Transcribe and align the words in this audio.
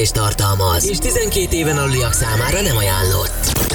termékes 0.00 0.10
tartalmaz, 0.10 0.88
és 0.88 0.98
12 0.98 1.56
éven 1.56 1.78
aluliak 1.78 2.12
számára 2.12 2.60
nem 2.60 2.76
ajánlott. 2.76 3.68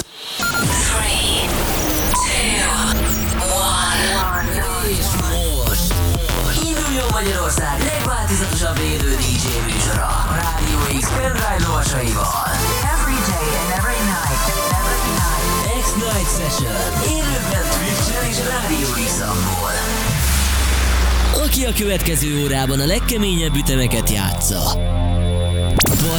És 4.89 5.05
most 5.21 5.93
induljon 6.63 7.07
Magyarország 7.11 7.83
legváltozatosabb 7.83 8.77
élő 8.77 9.15
DJ 9.15 9.45
műsora 9.65 10.05
a 10.05 10.35
Rádió 10.41 10.99
X 10.99 11.09
pendrive 11.09 11.57
lovasaival. 11.67 12.49
Every 12.95 13.19
day 13.31 13.47
and 13.61 13.71
every 13.79 14.01
night. 14.13 14.45
Every 14.79 15.11
night. 15.21 15.83
X-Night 15.83 16.29
Session 16.37 16.75
élőben 17.17 17.65
Twitch-en 17.73 18.29
és 18.29 18.37
Rádió 18.51 18.89
x 19.05 19.11
Aki 21.43 21.65
a 21.65 21.73
következő 21.77 22.43
órában 22.43 22.79
a 22.79 22.85
legkeményebb 22.85 23.55
ütemeket 23.55 24.09
játsza. 24.09 24.61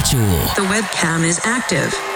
Bacsó, 0.07 0.55
The 0.55 0.63
webcam 0.63 1.25
is 1.25 1.41
active. 1.43 2.16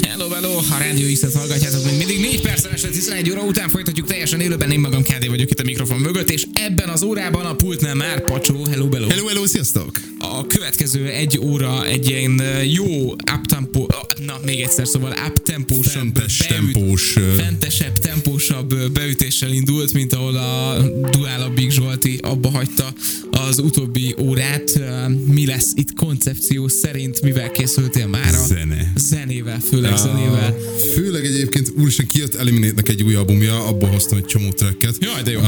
Hello, 0.00 0.28
hello, 0.28 0.56
a 0.58 0.78
Rádió 0.78 1.12
X-et 1.12 1.32
hallgatjátok 1.32 1.84
még 1.84 1.96
mindig 1.96 2.20
4 2.20 2.40
percen 2.40 2.72
este 2.72 2.88
11 2.88 3.30
óra 3.30 3.42
után 3.42 3.68
folytatjuk 3.68 4.06
teljesen 4.06 4.40
élőben, 4.40 4.70
én 4.70 4.80
magam 4.80 5.02
Kádé 5.02 5.26
vagyok 5.26 5.50
itt 5.50 5.60
a 5.60 5.64
mikrofon 5.64 5.98
mögött, 6.00 6.30
és 6.30 6.46
ebben 6.52 6.88
az 6.88 7.02
órában 7.02 7.46
a 7.46 7.54
pultnál 7.54 7.94
már 7.94 8.24
Pacsó, 8.24 8.64
hello, 8.64 8.88
hello. 8.92 9.08
Hello, 9.08 9.26
hello, 9.26 9.46
sziasztok! 9.46 10.00
A 10.18 10.46
következő 10.46 11.08
egy 11.08 11.38
óra 11.38 11.86
egy 11.86 12.08
ilyen 12.08 12.42
jó 12.64 13.10
uptempo, 13.12 13.86
na 14.26 14.40
még 14.44 14.60
egyszer, 14.60 14.86
szóval 14.86 15.14
uptempósabb, 15.26 15.92
Fentes 15.92 16.36
tempós, 16.36 17.16
ö, 17.16 17.34
fentesebb, 17.36 17.98
tempósabb 17.98 18.90
beütéssel 18.92 19.52
indult, 19.52 19.92
mint 19.92 20.12
ahol 20.12 20.36
a 20.36 20.82
Duála 21.10 21.48
Big 21.48 21.70
Zsolti 21.70 22.18
abba 22.22 22.50
hagyta 22.50 22.92
az 23.30 23.58
utóbbi 23.58 24.14
órát. 24.20 24.80
Mi 25.26 25.46
lesz 25.46 25.72
itt 25.74 25.94
koncepció 25.94 26.68
szerint, 26.68 27.20
mivel 27.22 27.50
készültél 27.50 28.06
már? 28.06 28.32
Zene. 28.46 28.92
Zenével, 28.96 29.60
főleg 29.82 29.98
zenével. 29.98 30.56
Főleg 30.94 31.24
egyébként, 31.24 31.72
úristen, 31.76 32.06
kijött 32.06 32.34
Eliminate-nek 32.34 32.88
egy 32.88 33.02
új 33.02 33.14
albumja, 33.14 33.66
abból 33.66 33.88
hoztam 33.88 34.18
egy 34.18 34.24
csomó 34.24 34.50
tracket. 34.50 34.96
Jaj, 35.00 35.22
de 35.22 35.30
jó. 35.30 35.40
Uh, 35.40 35.46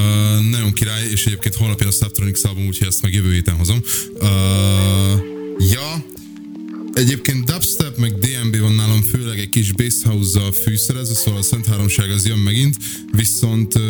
nagyon 0.50 0.72
király, 0.72 1.08
és 1.10 1.26
egyébként 1.26 1.54
holnap 1.54 1.81
jön 1.81 1.88
a 1.88 1.92
Subtronics 1.92 2.44
album, 2.44 2.66
úgyhogy 2.66 2.86
ezt 2.86 3.02
meg 3.02 3.14
jövő 3.14 3.32
héten 3.32 3.54
hozom. 3.54 3.82
Uh, 4.14 4.28
ja, 5.72 6.04
Egyébként 6.92 7.44
dubstep 7.44 7.96
meg 7.96 8.19
DMB 8.19 8.58
van 8.58 8.75
nálam 8.75 9.02
főleg 9.02 9.38
egy 9.38 9.48
kis 9.48 9.72
basshouse-zal 9.72 10.52
fűszerezve, 10.52 11.14
szóval 11.14 11.40
a 11.40 11.42
Szent 11.42 11.66
Háromság 11.66 12.10
az 12.10 12.26
jön 12.26 12.38
megint, 12.38 12.76
viszont 13.12 13.75
uh, 13.75 13.82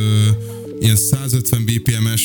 ilyen 0.84 0.96
150 0.96 1.64
BPM-es 1.64 2.22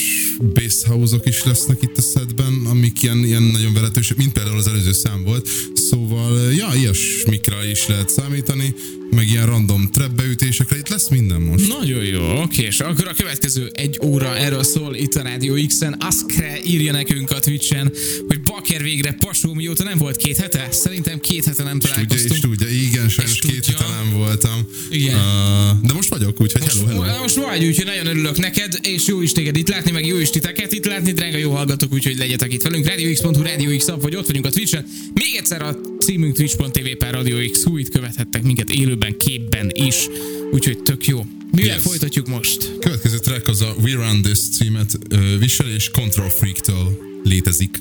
bass 0.54 0.84
house-ok 0.84 1.26
is 1.26 1.44
lesznek 1.44 1.82
itt 1.82 1.98
a 1.98 2.02
setben, 2.02 2.66
amik 2.66 3.04
ilyen, 3.04 3.18
ilyen 3.18 3.44
nagyon 3.44 3.74
veretősek, 3.74 4.18
mint 4.18 4.32
például 4.32 4.58
az 4.58 4.68
előző 4.68 4.92
szám 4.92 5.24
volt. 5.24 5.50
Szóval, 5.74 6.52
ja, 6.54 6.70
ilyesmikra 6.76 7.66
is 7.66 7.88
lehet 7.88 8.10
számítani, 8.10 8.76
meg 9.10 9.28
ilyen 9.28 9.46
random 9.46 9.90
trap 9.92 10.12
beütésekre, 10.12 10.78
itt 10.78 10.88
lesz 10.88 11.10
minden 11.10 11.42
most. 11.42 11.68
Nagyon 11.68 12.04
jó, 12.04 12.42
oké, 12.42 12.62
és 12.64 12.80
akkor 12.80 13.08
a 13.08 13.14
következő 13.14 13.72
egy 13.74 14.00
óra 14.04 14.38
erről 14.38 14.64
szól 14.64 14.96
itt 14.96 15.16
a 15.16 15.22
Rádió 15.22 15.56
X-en. 15.68 15.96
Askre 16.00 16.60
írja 16.66 16.92
nekünk 16.92 17.32
a 17.32 17.40
Twitch-en, 17.40 17.92
hogy 18.28 18.42
baker 18.42 18.84
végre 18.84 19.12
pasó, 19.12 19.54
mióta 19.54 19.84
nem 19.84 19.98
volt 19.98 20.16
két 20.16 20.38
hete? 20.38 20.68
Szerintem 20.72 21.20
két 21.20 21.46
hete 21.46 21.64
nem 21.64 21.80
Tudja, 21.80 21.96
és 22.00 22.08
találkoztunk. 22.08 22.56
tudja, 22.56 22.76
igen, 22.76 23.10
sajnos 23.10 23.40
két 23.40 23.66
hete 23.66 23.86
nem 23.88 24.14
voltam. 24.14 24.68
Igen. 24.90 25.16
Uh, 25.16 25.88
de 25.88 25.94
most 25.94 26.10
vagyok, 26.10 26.42
úgyhogy 26.42 26.64
hello, 26.64 26.86
hello. 26.86 27.04
Most, 27.04 27.20
most 27.20 27.36
vagy, 27.36 27.66
úgyhogy 27.66 27.86
nagyon 27.86 28.06
örülök 28.06 28.38
neked, 28.38 28.80
és 28.82 29.08
jó 29.08 29.22
is 29.22 29.32
téged 29.32 29.56
itt 29.56 29.70
látni, 29.70 29.92
meg 29.92 30.06
jó 30.06 30.18
is 30.18 30.30
titeket 30.30 30.72
itt 30.72 30.86
látni, 30.86 31.12
drága 31.12 31.38
jó 31.38 31.52
hallgatók, 31.52 31.94
úgyhogy 31.94 32.18
legyetek 32.18 32.54
itt 32.54 32.62
velünk. 32.62 32.88
RadioX.hu, 32.88 33.42
Radio 33.42 33.78
X 33.78 33.88
app, 33.88 34.02
vagy 34.02 34.16
ott 34.16 34.28
vagyunk 34.28 34.46
a 34.46 34.50
Twitch-en. 34.50 34.86
Még 35.14 35.36
egyszer 35.38 35.62
a 35.62 35.76
címünk 36.00 36.36
twitch.tv 36.36 36.88
per 36.98 37.14
Radio 37.14 37.50
X, 37.52 37.64
itt 37.78 37.90
követhettek 37.90 38.44
minket 38.44 38.70
élőben, 39.00 39.18
képben 39.18 39.70
is, 39.74 40.08
úgyhogy 40.52 40.78
tök 40.84 41.06
jó. 41.06 41.26
Mivel 41.52 41.74
Yes. 41.74 41.84
folytatjuk 41.84 42.28
most? 42.28 42.72
Következő 42.80 43.18
track 43.18 43.48
az 43.48 43.62
a 43.62 43.76
We 43.84 43.94
Run 43.94 44.22
This 44.22 44.40
címet 44.58 45.00
uh, 45.12 45.40
visel, 45.40 45.70
és 45.70 45.90
Control 45.90 46.30
Freak-től 46.30 46.98
létezik. 47.24 47.78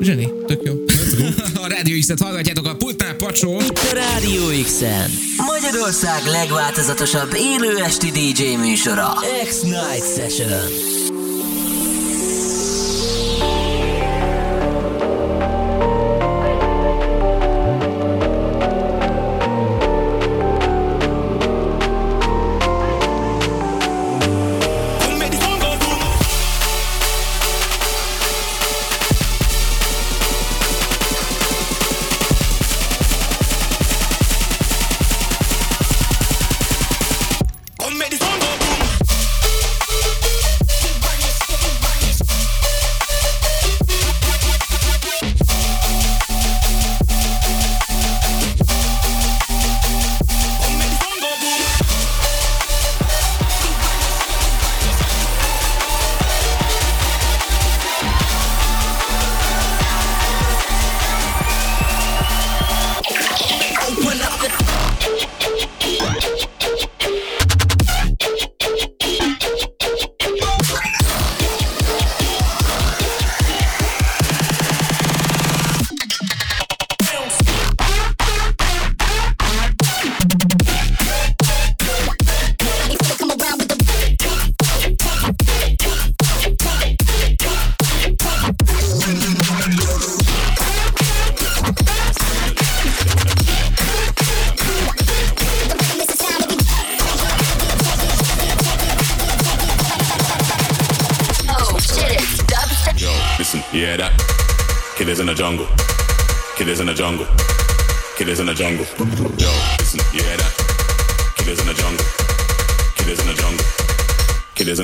Zseni, 0.00 0.28
tök 0.46 0.60
jó. 0.64 0.72
a 1.64 1.68
Radio 1.68 1.98
X-et 1.98 2.20
hallgatjátok 2.20 2.66
a 2.66 2.76
pultnál, 2.76 3.14
pacsó. 3.14 3.58
A 3.58 3.92
Rádió 3.92 4.62
X-en 4.62 5.10
Magyarország 5.36 6.26
legváltozatosabb 6.26 7.34
élő 7.34 7.76
esti 7.76 8.10
DJ 8.10 8.54
műsora 8.56 9.12
X-Night 9.48 10.14
Session 10.16 10.99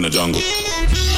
the 0.07 0.11
jungle. 0.11 1.16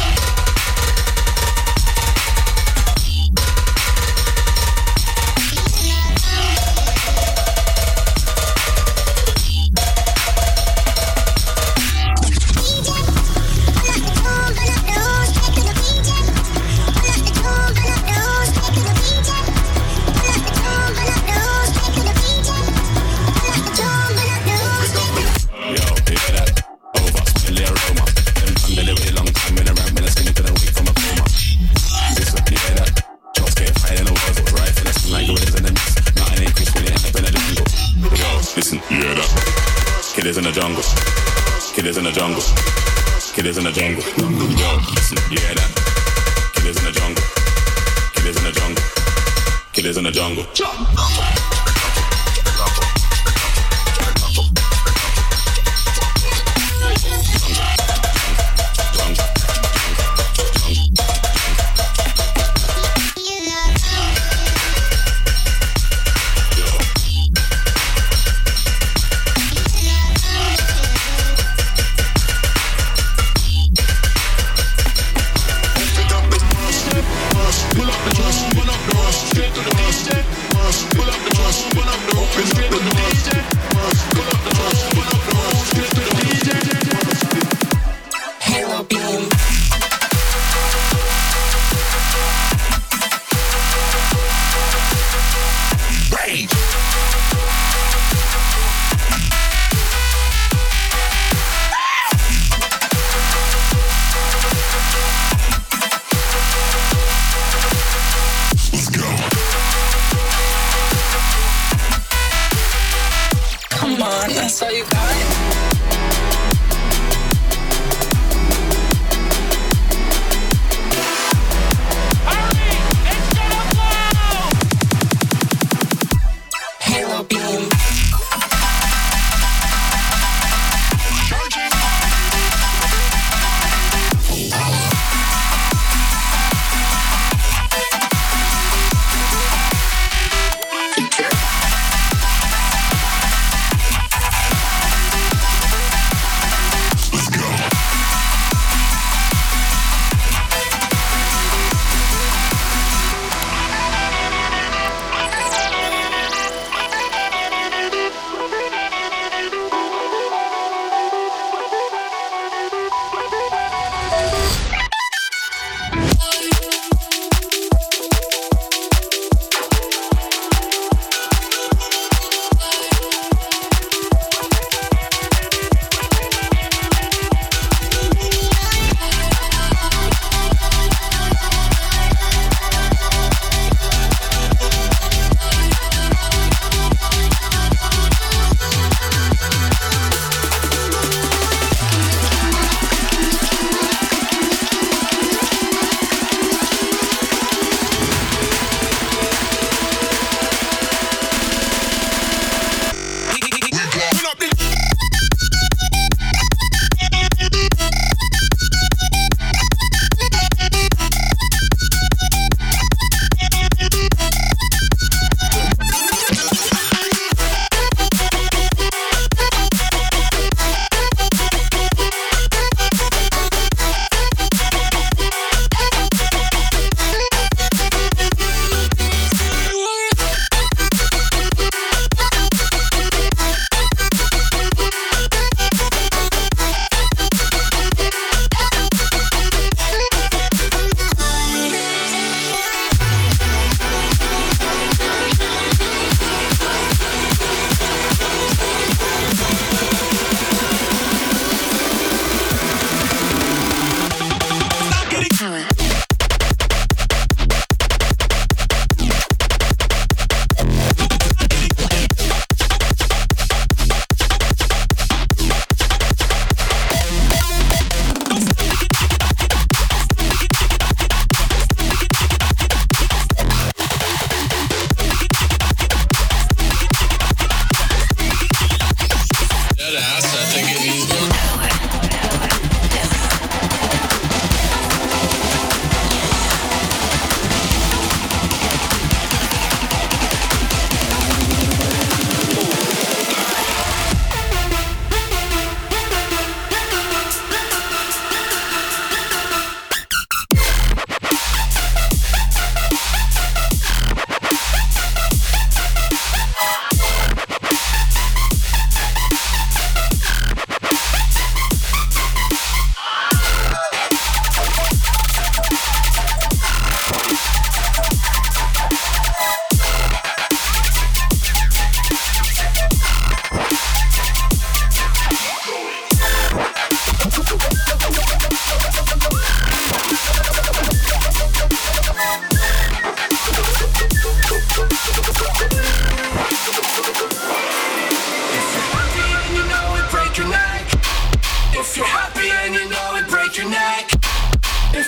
That's 114.38 114.62
all 114.62 114.70
you 114.70 114.84
got. 114.84 115.27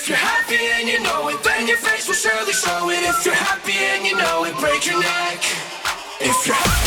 If 0.00 0.08
you're 0.08 0.16
happy 0.16 0.56
and 0.56 0.88
you 0.88 0.98
know 1.02 1.28
it, 1.28 1.44
then 1.44 1.68
your 1.68 1.76
face 1.76 2.08
will 2.08 2.14
surely 2.14 2.54
show 2.54 2.88
it. 2.88 3.02
If 3.02 3.26
you're 3.26 3.34
happy 3.34 3.74
and 3.76 4.06
you 4.06 4.16
know 4.16 4.44
it, 4.44 4.56
break 4.56 4.86
your 4.86 4.98
neck. 4.98 5.44
If 6.22 6.46
you're 6.46 6.56
happy. 6.56 6.79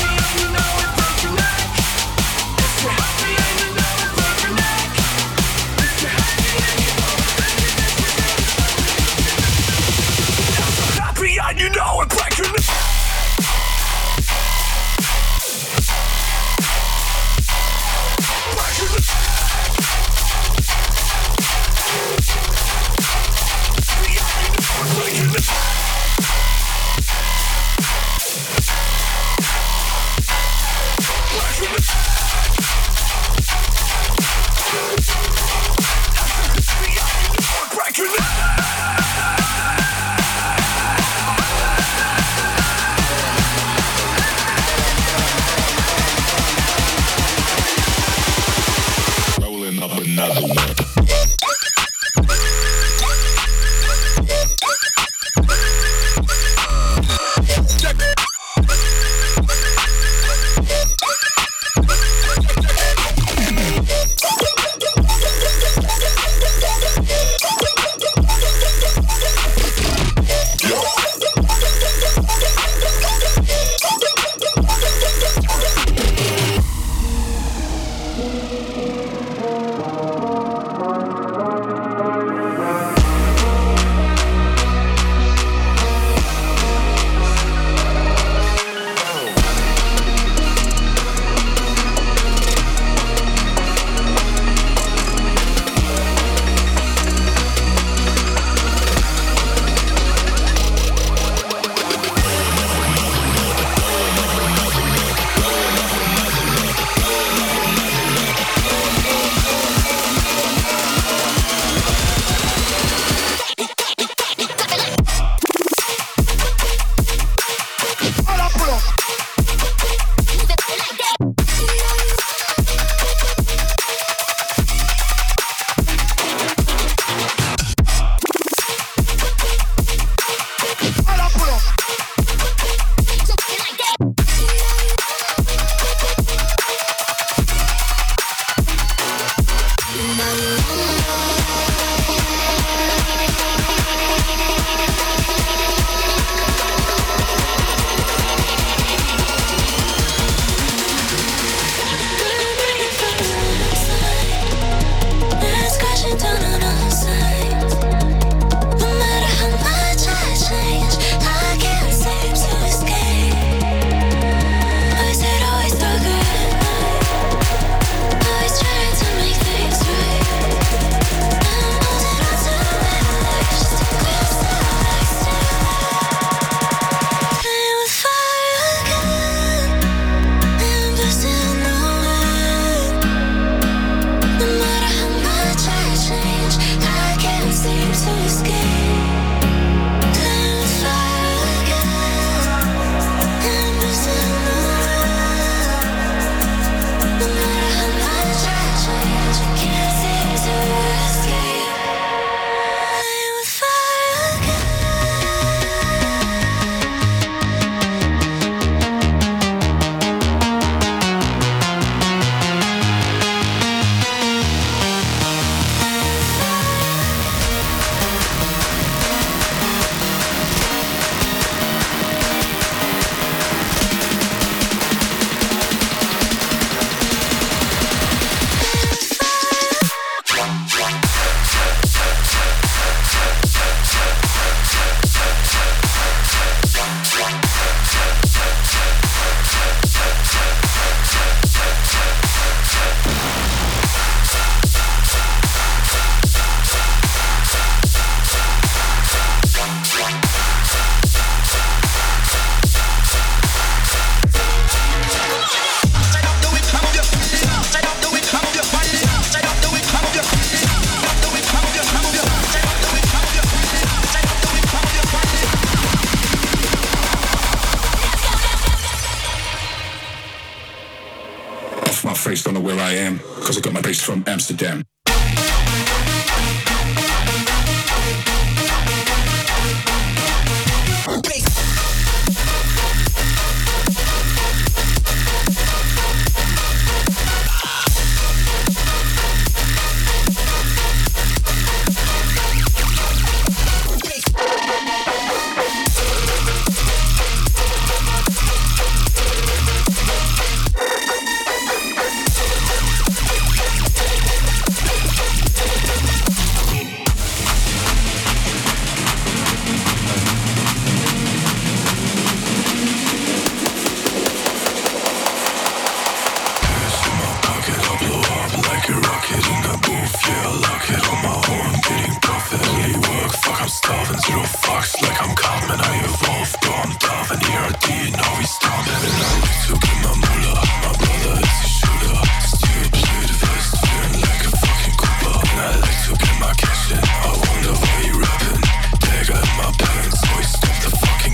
starving 323.73 324.19
Zero 324.21 324.45
fucks 324.61 324.93
like 325.01 325.17
I'm 325.17 325.33
Cartman 325.35 325.81
I 325.81 325.93
evolve, 326.05 326.53
born 326.61 326.89
Darwin 327.01 327.41
ERD, 327.41 327.87
now 328.13 328.31
we 328.37 328.45
stop 328.45 328.85
Living 328.85 329.17
life 329.17 329.49
to 329.65 329.73
keep 329.81 329.99
my 330.05 330.13
moolah. 330.13 330.61
My 330.85 330.93
brother 331.01 331.35
is 331.41 331.57
a 331.57 331.69
shooter. 331.77 332.17
Still 332.53 332.87
play 332.93 333.23
the 333.25 333.37
vest, 333.41 333.71
feeling 333.81 334.21
like 334.21 334.43
a 334.45 334.51
fucking 334.61 334.97
cooper 335.01 335.35
And 335.49 335.57
I 335.57 335.71
like 335.81 335.99
to 336.05 336.13
get 336.21 336.35
my 336.37 336.53
cash 336.53 336.91
in. 336.93 337.01
I 337.01 337.31
wonder 337.33 337.73
why 337.81 337.97
you 338.05 338.15
rapping. 338.21 338.61
Dagger 339.01 339.41
in 339.41 339.51
my 339.57 339.69
pants, 339.81 340.21
so 340.21 340.29
I 340.29 340.43
stop 340.53 340.77
the 340.85 340.91
fucking 341.01 341.32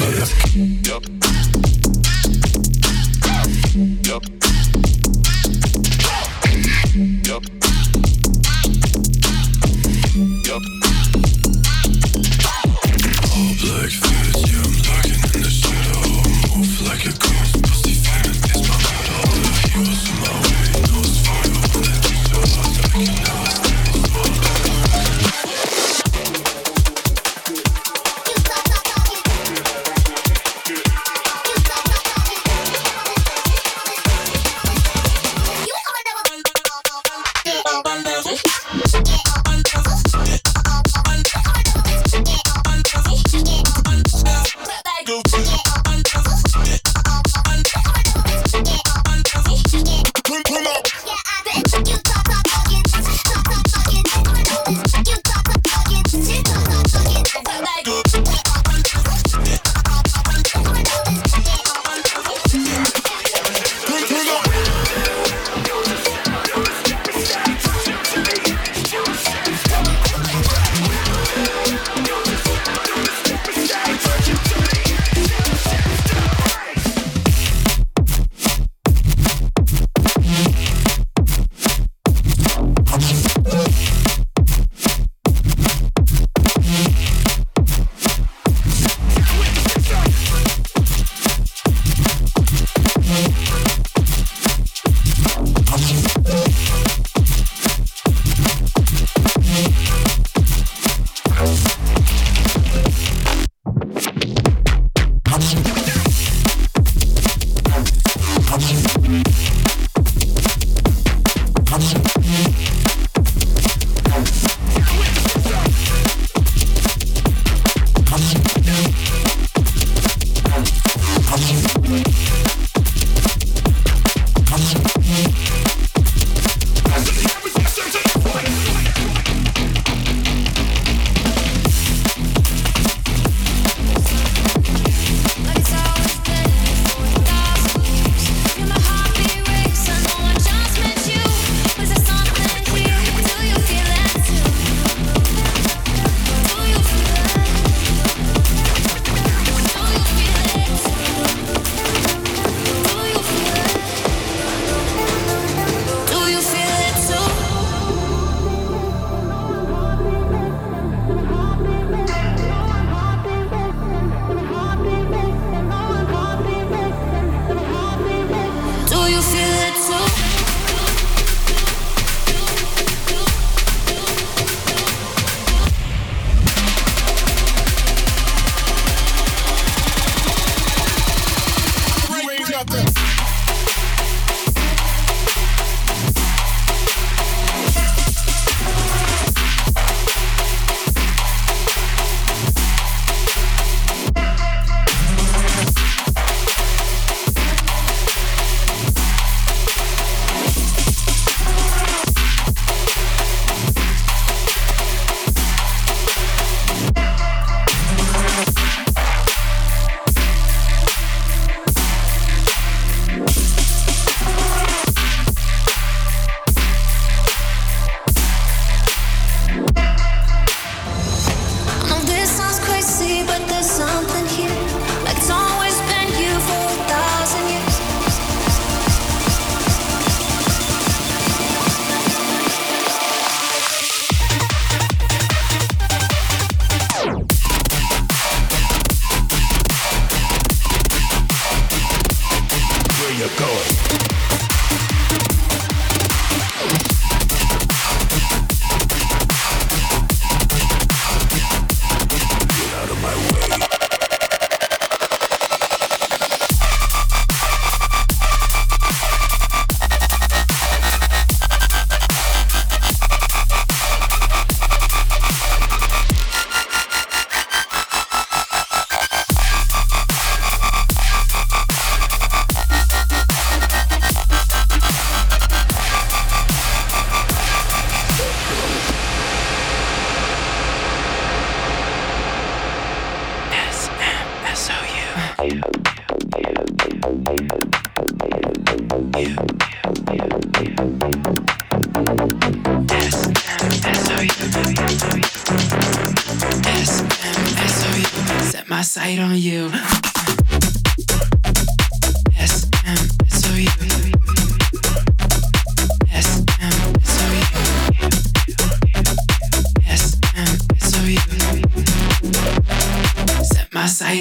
Mix. 0.00 0.73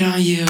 Piranha 0.04 0.43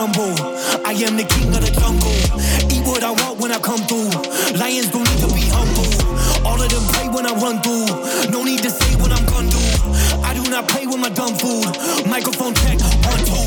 I 0.00 0.96
am 1.04 1.20
the 1.20 1.28
king 1.28 1.52
of 1.52 1.60
the 1.60 1.68
jungle. 1.76 2.08
Eat 2.72 2.80
what 2.88 3.04
I 3.04 3.12
want 3.12 3.36
when 3.36 3.52
I 3.52 3.60
come 3.60 3.84
through. 3.84 4.08
Lions 4.56 4.88
don't 4.88 5.04
need 5.04 5.20
to 5.20 5.28
be 5.28 5.44
humble. 5.52 5.92
All 6.40 6.56
of 6.56 6.72
them 6.72 6.80
pray 6.96 7.12
when 7.12 7.28
I 7.28 7.36
run 7.36 7.60
through. 7.60 7.84
No 8.32 8.40
need 8.40 8.64
to 8.64 8.72
say 8.72 8.96
what 8.96 9.12
I'm 9.12 9.20
gonna 9.28 9.52
do. 9.52 9.60
I 10.24 10.32
do 10.32 10.40
not 10.48 10.64
play 10.72 10.88
with 10.88 10.96
my 10.96 11.12
dumb 11.12 11.36
food. 11.36 11.76
Microphone 12.08 12.56
check, 12.64 12.80
one, 12.80 13.20
two. 13.28 13.44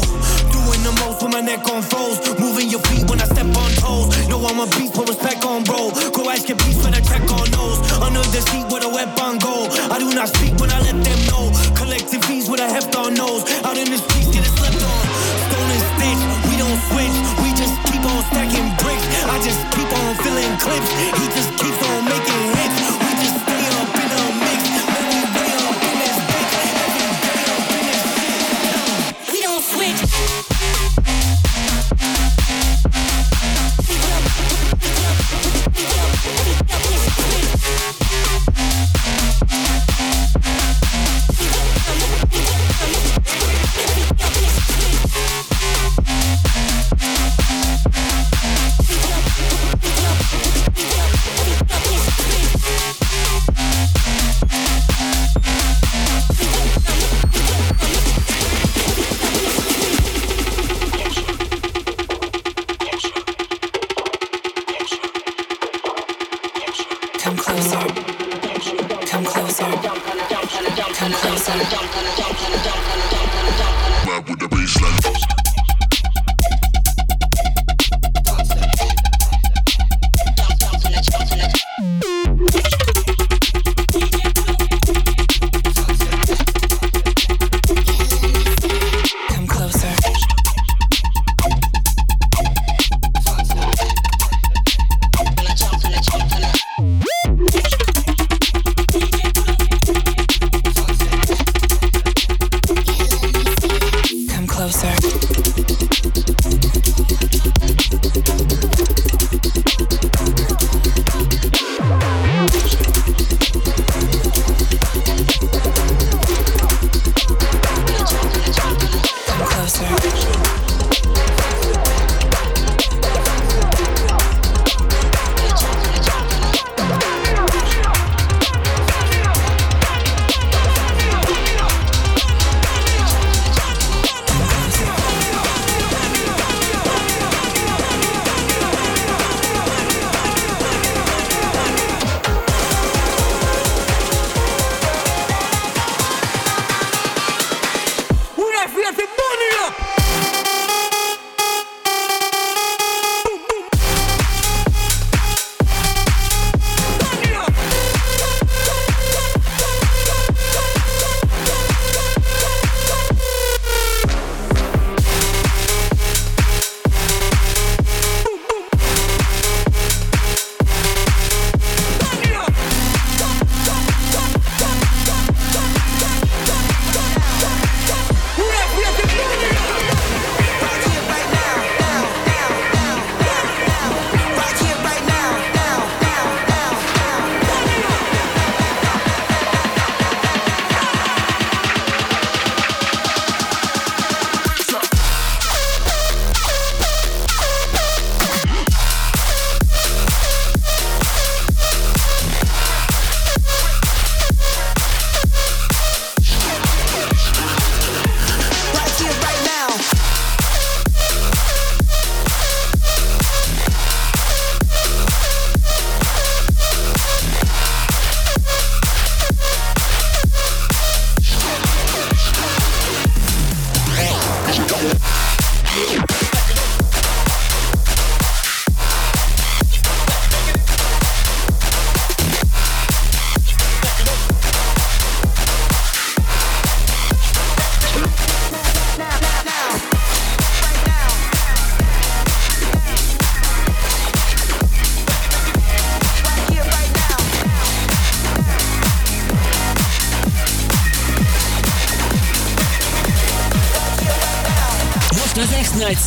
Doing 0.54 0.82
the 0.86 0.94
most 1.02 1.26
with 1.26 1.34
my 1.34 1.42
neck 1.42 1.66
on 1.74 1.82
froze. 1.82 2.22
Moving 2.38 2.70
your 2.70 2.86
feet 2.86 3.10
when 3.10 3.18
I 3.18 3.26
step 3.34 3.50
on 3.50 3.74
toes. 3.82 4.14
No, 4.30 4.38
I'm 4.46 4.62
a 4.62 4.70
beast, 4.78 4.94
put 4.94 5.10
respect 5.10 5.42
on 5.42 5.66
bro. 5.66 5.90
Go 6.14 6.30
ask 6.30 6.46
your 6.46 6.62
beast 6.62 6.86
when 6.86 6.94
I 6.94 7.02
check 7.02 7.26
on 7.34 7.50
nose. 7.50 7.82
Under 7.98 8.22
the 8.30 8.42
seat 8.54 8.70
with 8.70 8.86
a 8.86 8.92
weapon 8.94 9.42
go. 9.42 9.66
I 9.90 9.98
do 9.98 10.14
not 10.14 10.30
speak 10.30 10.54
when 10.62 10.70
I 10.70 10.78
let 10.86 11.02
them 11.02 11.20
know. 11.34 11.50
Collecting 11.74 12.22
fees 12.30 12.46
with 12.46 12.62
a 12.62 12.70
heft 12.70 12.94
on 12.94 13.18
nose. 13.18 13.42
Out 13.66 13.74
in 13.74 13.90
the 13.90 13.98
streets, 13.98 14.13
I 19.26 19.40
just 19.40 19.62
keep 19.72 19.92
on 19.92 20.16
filling 20.24 20.58
clips. 20.60 20.92
He 21.20 21.26
just 21.36 21.52
keeps 21.58 21.82
on 21.90 22.06
making 22.06 22.44
hits. 22.58 22.93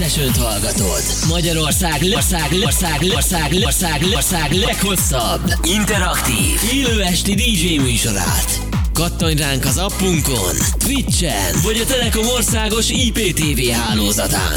X-Night 0.06 0.34
session 0.34 0.46
hallgatod. 0.46 1.02
Magyarország, 1.28 2.02
ország, 2.14 2.52
ország, 2.64 3.02
ország, 3.14 3.52
ország, 3.64 4.04
ország 4.14 4.52
leghosszabb, 4.52 5.52
interaktív, 5.64 6.60
élő 6.72 7.02
esti 7.02 7.34
DJ 7.34 7.76
műsorát. 7.76 8.60
Kattanj 8.92 9.34
ránk 9.34 9.64
az 9.64 9.76
appunkon, 9.76 10.56
Twitchen, 10.78 11.54
vagy 11.62 11.78
a 11.78 11.84
Telekom 11.84 12.26
országos 12.26 12.88
IPTV 12.90 13.70
hálózatán. 13.72 14.52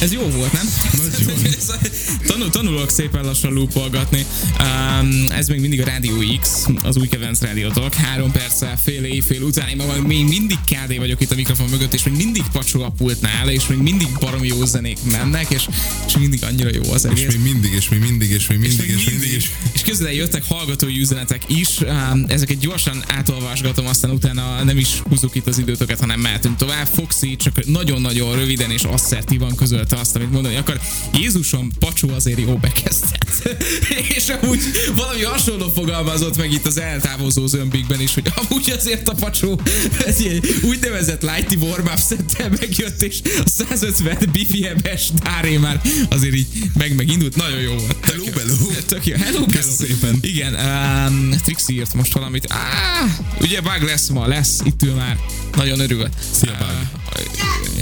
Ez 0.00 0.12
jó 0.12 0.20
volt, 0.20 0.52
nem? 0.52 0.66
Tanul, 2.26 2.50
tanulok 2.50 2.90
szépen 2.90 3.24
lassan 3.24 3.52
loopolgatni. 3.52 4.26
Um, 4.60 5.24
ez 5.30 5.48
még 5.48 5.60
mindig 5.60 5.80
a 5.80 5.84
Rádió 5.84 6.14
X, 6.40 6.66
az 6.82 6.96
új 6.96 7.08
kedvenc 7.08 7.40
rádiótok. 7.40 7.94
Három 7.94 8.30
perccel, 8.30 8.78
fél 8.84 9.04
éjfél 9.04 9.42
után 9.42 9.68
én 9.68 9.76
magam 9.76 10.04
még 10.04 10.24
mindig 10.24 10.56
KD 10.66 10.98
vagyok 10.98 11.20
itt 11.20 11.30
a 11.30 11.34
mikrofon 11.34 11.68
mögött, 11.68 11.94
és 11.94 12.02
még 12.02 12.14
mindig 12.16 12.42
pacsol 12.52 12.82
a 12.82 12.90
pultnál, 12.90 13.48
és 13.50 13.66
még 13.66 13.78
mindig 13.78 14.08
baromi 14.20 14.46
jó 14.46 14.64
zenék 14.64 14.98
mennek, 15.10 15.50
és, 15.50 15.68
és 16.06 16.16
mindig 16.16 16.44
annyira 16.44 16.70
jó 16.72 16.92
az 16.92 17.04
És 17.04 17.10
egész. 17.10 17.34
még 17.34 17.52
mindig, 17.52 17.72
és 17.72 17.88
még 17.88 18.00
mindig, 18.00 18.30
és 18.30 18.46
még 18.46 18.58
mindig, 18.58 18.88
és 18.88 19.04
még 19.04 19.18
mindig, 19.18 19.32
és 19.32 19.50
és 19.72 19.82
közben 19.82 20.12
jöttek 20.12 20.44
hallgatói 20.44 21.00
üzenetek 21.00 21.42
is, 21.46 21.78
um, 21.80 22.24
ezeket 22.28 22.58
gyorsan 22.58 23.02
átolvasgatom, 23.08 23.86
aztán 23.86 24.10
utána 24.10 24.62
nem 24.64 24.78
is 24.78 24.88
húzzuk 25.08 25.34
itt 25.34 25.46
az 25.46 25.58
időtöket, 25.58 26.00
hanem 26.00 26.20
mehetünk 26.20 26.56
tovább. 26.56 26.86
Foxy 26.86 27.36
csak 27.36 27.64
nagyon-nagyon 27.64 28.34
röviden 28.36 28.70
és 28.70 28.82
asszertívan 28.82 29.54
közölte 29.54 29.96
azt, 29.96 30.16
amit 30.16 30.30
mondani 30.30 30.56
akar. 30.56 30.80
Jézusom, 31.14 31.70
pacsó 31.78 32.11
azért 32.12 32.38
jó 32.38 32.56
bekezdett. 32.56 33.48
és 34.16 34.28
amúgy 34.28 34.60
valami 34.96 35.22
hasonló 35.22 35.68
fogalmazott 35.74 36.36
meg 36.36 36.52
itt 36.52 36.66
az 36.66 36.78
eltávozó 36.78 37.46
zömbikben 37.46 38.00
is, 38.00 38.14
hogy 38.14 38.32
amúgy 38.34 38.70
azért 38.70 39.08
a 39.08 39.14
pacsó 39.14 39.60
ez 40.06 40.20
ilyen 40.20 40.40
úgynevezett 40.62 41.22
lighty 41.22 41.56
warm 41.56 41.86
up 41.86 41.98
szettel 41.98 42.50
megjött, 42.60 43.02
és 43.02 43.20
a 43.44 43.48
150 43.48 44.16
BPM-es 44.32 45.10
dáré 45.22 45.56
már 45.56 45.80
azért 46.08 46.34
így 46.34 46.46
meg 46.74 46.94
megindult. 46.94 47.36
Nagyon 47.36 47.60
jó 47.60 47.74
volt. 47.74 47.96
Tök 47.96 48.10
Hello, 48.10 48.24
jó. 48.24 48.32
bello. 48.32 48.56
Tök 48.86 49.06
jó. 49.06 49.16
Hello, 49.16 49.46
bello. 49.46 49.70
szépen. 49.78 50.18
Igen, 50.20 50.54
um, 50.54 51.30
Trixie 51.44 51.76
írt 51.76 51.94
most 51.94 52.12
valamit. 52.12 52.46
Ah, 52.46 53.10
ugye 53.40 53.60
bug 53.60 53.82
lesz 53.82 54.08
ma, 54.08 54.26
lesz, 54.26 54.60
itt 54.64 54.82
ül 54.82 54.94
már. 54.94 55.18
Nagyon 55.56 55.80
örül. 55.80 56.08
Szia, 56.30 56.56
Bug. 56.58 56.90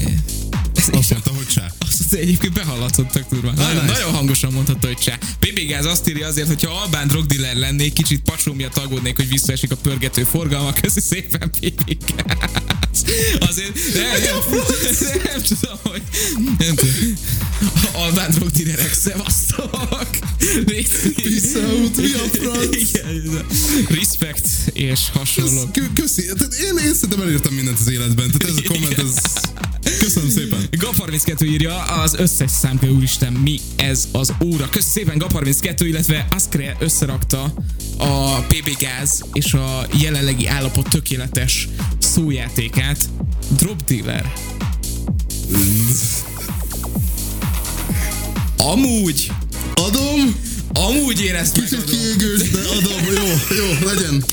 Uh, 0.04 0.98
azt 0.98 1.10
mondta, 1.10 1.29
mondta, 2.10 2.28
egyébként 2.28 2.52
behallatszott 2.52 3.10
tök 3.10 3.24
durva. 3.30 3.50
Nagyon, 3.50 3.84
nice. 3.84 3.92
nagyon 3.92 4.12
hangosan 4.12 4.52
mondhatta, 4.52 4.86
hogy 4.86 4.96
csá. 4.96 5.18
PB 5.38 5.58
Gáz 5.68 5.84
azt 5.84 6.08
írja 6.08 6.26
azért, 6.26 6.46
hogyha 6.46 6.80
albán 6.80 7.08
drogdiller 7.08 7.56
lennék, 7.56 7.92
kicsit 7.92 8.20
pacsó 8.20 8.52
miatt 8.52 8.76
aggódnék, 8.76 9.16
hogy 9.16 9.28
visszaesik 9.28 9.70
a 9.70 9.76
pörgető 9.76 10.24
forgalma. 10.24 10.72
Köszi 10.72 11.00
szépen, 11.00 11.50
PB 11.50 11.96
Gáz. 12.16 13.04
Azért 13.48 13.94
nem, 13.94 14.02
nem, 14.02 15.02
nem 15.24 15.42
tudom, 15.42 15.78
hogy 15.82 16.02
nem 16.58 16.74
tudom. 16.74 16.94
Albán 17.92 18.30
drogdillerek, 18.30 18.92
szevasztok! 18.92 20.08
Out, 21.70 21.96
mi 21.96 22.12
a 22.12 22.28
franc? 22.32 22.76
Igen, 22.76 23.46
respect 23.88 24.48
és 24.72 25.00
hasonlók. 25.12 25.72
Kö- 25.72 25.92
Köszi. 25.94 26.22
Én, 26.22 26.76
én 26.84 26.94
szerintem 26.94 27.20
elértem 27.20 27.52
mindent 27.52 27.78
az 27.80 27.90
életben. 27.90 28.30
Tehát 28.30 28.56
ez 28.56 28.64
a 28.64 28.72
komment, 28.72 28.98
ez... 28.98 29.14
Köszönöm 30.12 30.30
szépen. 30.30 30.68
Gap32 30.70 31.46
írja, 31.46 31.82
az 31.82 32.14
összes 32.14 32.50
szám, 32.50 32.78
hogy 32.78 32.88
úristen, 32.88 33.32
mi 33.32 33.60
ez 33.76 34.08
az 34.12 34.32
óra. 34.44 34.68
Kösz 34.68 34.90
szépen 34.90 35.16
Gap32, 35.18 35.80
illetve 35.80 36.26
Askre 36.30 36.76
összerakta 36.80 37.54
a 37.98 38.40
PB 38.40 38.76
Gáz 38.78 39.24
és 39.32 39.52
a 39.52 39.86
jelenlegi 40.00 40.46
állapot 40.46 40.88
tökéletes 40.88 41.68
szójátékát. 41.98 43.08
Drop 43.56 43.84
Dealer. 43.84 44.32
Amúgy, 48.56 49.32
Adom, 49.74 50.34
amúgy 50.72 51.20
én 51.20 51.34
ezt 51.34 51.52
kicsit 51.52 51.70
megadom. 51.70 52.00
kiégős, 52.00 52.50
de 52.50 52.60
adom. 52.60 53.14
Jó, 53.14 53.56
jó, 53.56 53.88
legyen. 53.88 54.24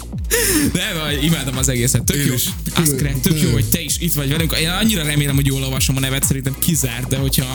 Nem, 0.74 1.22
imádom 1.22 1.58
az 1.58 1.70
egészet. 1.70 2.04
Tök 2.04 2.16
Én 2.16 2.26
jó. 2.26 2.34
Askre, 2.76 3.12
tök 3.22 3.42
jó, 3.42 3.52
hogy 3.52 3.66
te 3.70 3.82
is 3.82 3.98
itt 4.00 4.14
vagy 4.14 4.30
velünk. 4.30 4.56
Én 4.62 4.70
annyira 4.70 5.04
remélem, 5.04 5.36
hogy 5.36 5.46
jól 5.46 5.64
olvasom 5.64 5.96
a 5.98 6.00
nevet, 6.00 6.24
szerintem 6.26 6.56
kizárt, 6.60 7.08
de 7.08 7.18
hogyha... 7.18 7.46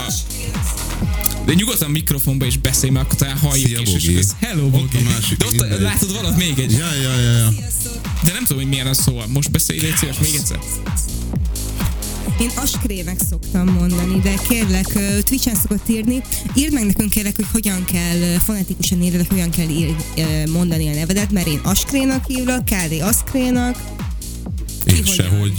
De 1.47 1.53
nyugodtan 1.55 1.91
mikrofonba 1.91 2.47
is 2.47 2.57
beszélj, 2.59 2.93
mert 2.93 3.05
akkor 3.05 3.19
talán 3.19 3.37
halljuk 3.39 3.67
Szia, 3.67 3.81
is. 3.81 3.89
és 3.89 4.07
Bogi. 4.07 4.25
Hello, 4.41 4.65
Ott 4.65 4.71
Bogi. 4.71 4.97
a 4.97 5.01
másik, 5.11 5.37
De 5.39 5.47
ott 5.47 5.51
mindegy. 5.61 5.81
látod, 5.81 6.13
van 6.13 6.25
ott 6.25 6.37
még 6.37 6.59
egy. 6.59 6.73
Ja, 6.73 6.95
ja, 7.03 7.21
ja, 7.21 7.31
ja. 7.39 7.53
De 8.25 8.33
nem 8.33 8.43
tudom, 8.45 8.63
hogy 8.63 8.69
milyen 8.71 8.87
a 8.87 8.95
szó. 8.95 9.23
Most 9.29 9.51
beszélj, 9.51 9.81
légy 9.81 9.97
szíves, 9.97 10.19
még 10.19 10.35
egyszer. 10.35 10.59
Én 12.41 12.51
askrének 12.57 13.21
szoktam 13.31 13.69
mondani, 13.69 14.21
de 14.21 14.35
kérlek, 14.49 14.87
Twitch-en 15.25 15.55
szokott 15.55 15.89
írni. 15.89 16.23
Írd 16.55 16.73
meg 16.73 16.87
nekünk 16.87 17.11
kérlek, 17.11 17.37
hogy 17.37 17.47
hogyan 17.53 17.85
kell 17.85 18.39
fonetikusan 18.39 19.03
írni, 19.03 19.27
hogyan 19.29 19.51
kell 19.51 19.69
ír, 19.69 19.95
mondani 20.49 20.89
a 20.89 20.95
nevedet, 20.95 21.31
mert 21.33 21.47
én 21.47 21.61
askrénak 21.63 22.25
hívlak, 22.27 22.65
Kádi 22.65 23.01
askrénak. 23.01 23.77
Én 24.87 25.05
sehogy. 25.05 25.53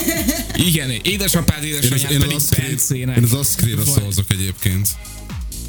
Igen, 0.68 0.90
édesapád, 1.02 1.64
Én 1.64 1.74
az, 1.78 1.84
édesanyád 1.84 2.10
én 2.12 2.16
az 2.16 2.22
pedig 2.22 2.36
Aszkré- 2.36 2.66
Bencének. 2.66 3.16
én 3.16 3.22
az 3.22 3.32
Aszkréra 3.32 3.84
szavazok 3.84 4.30
egyébként. 4.30 4.88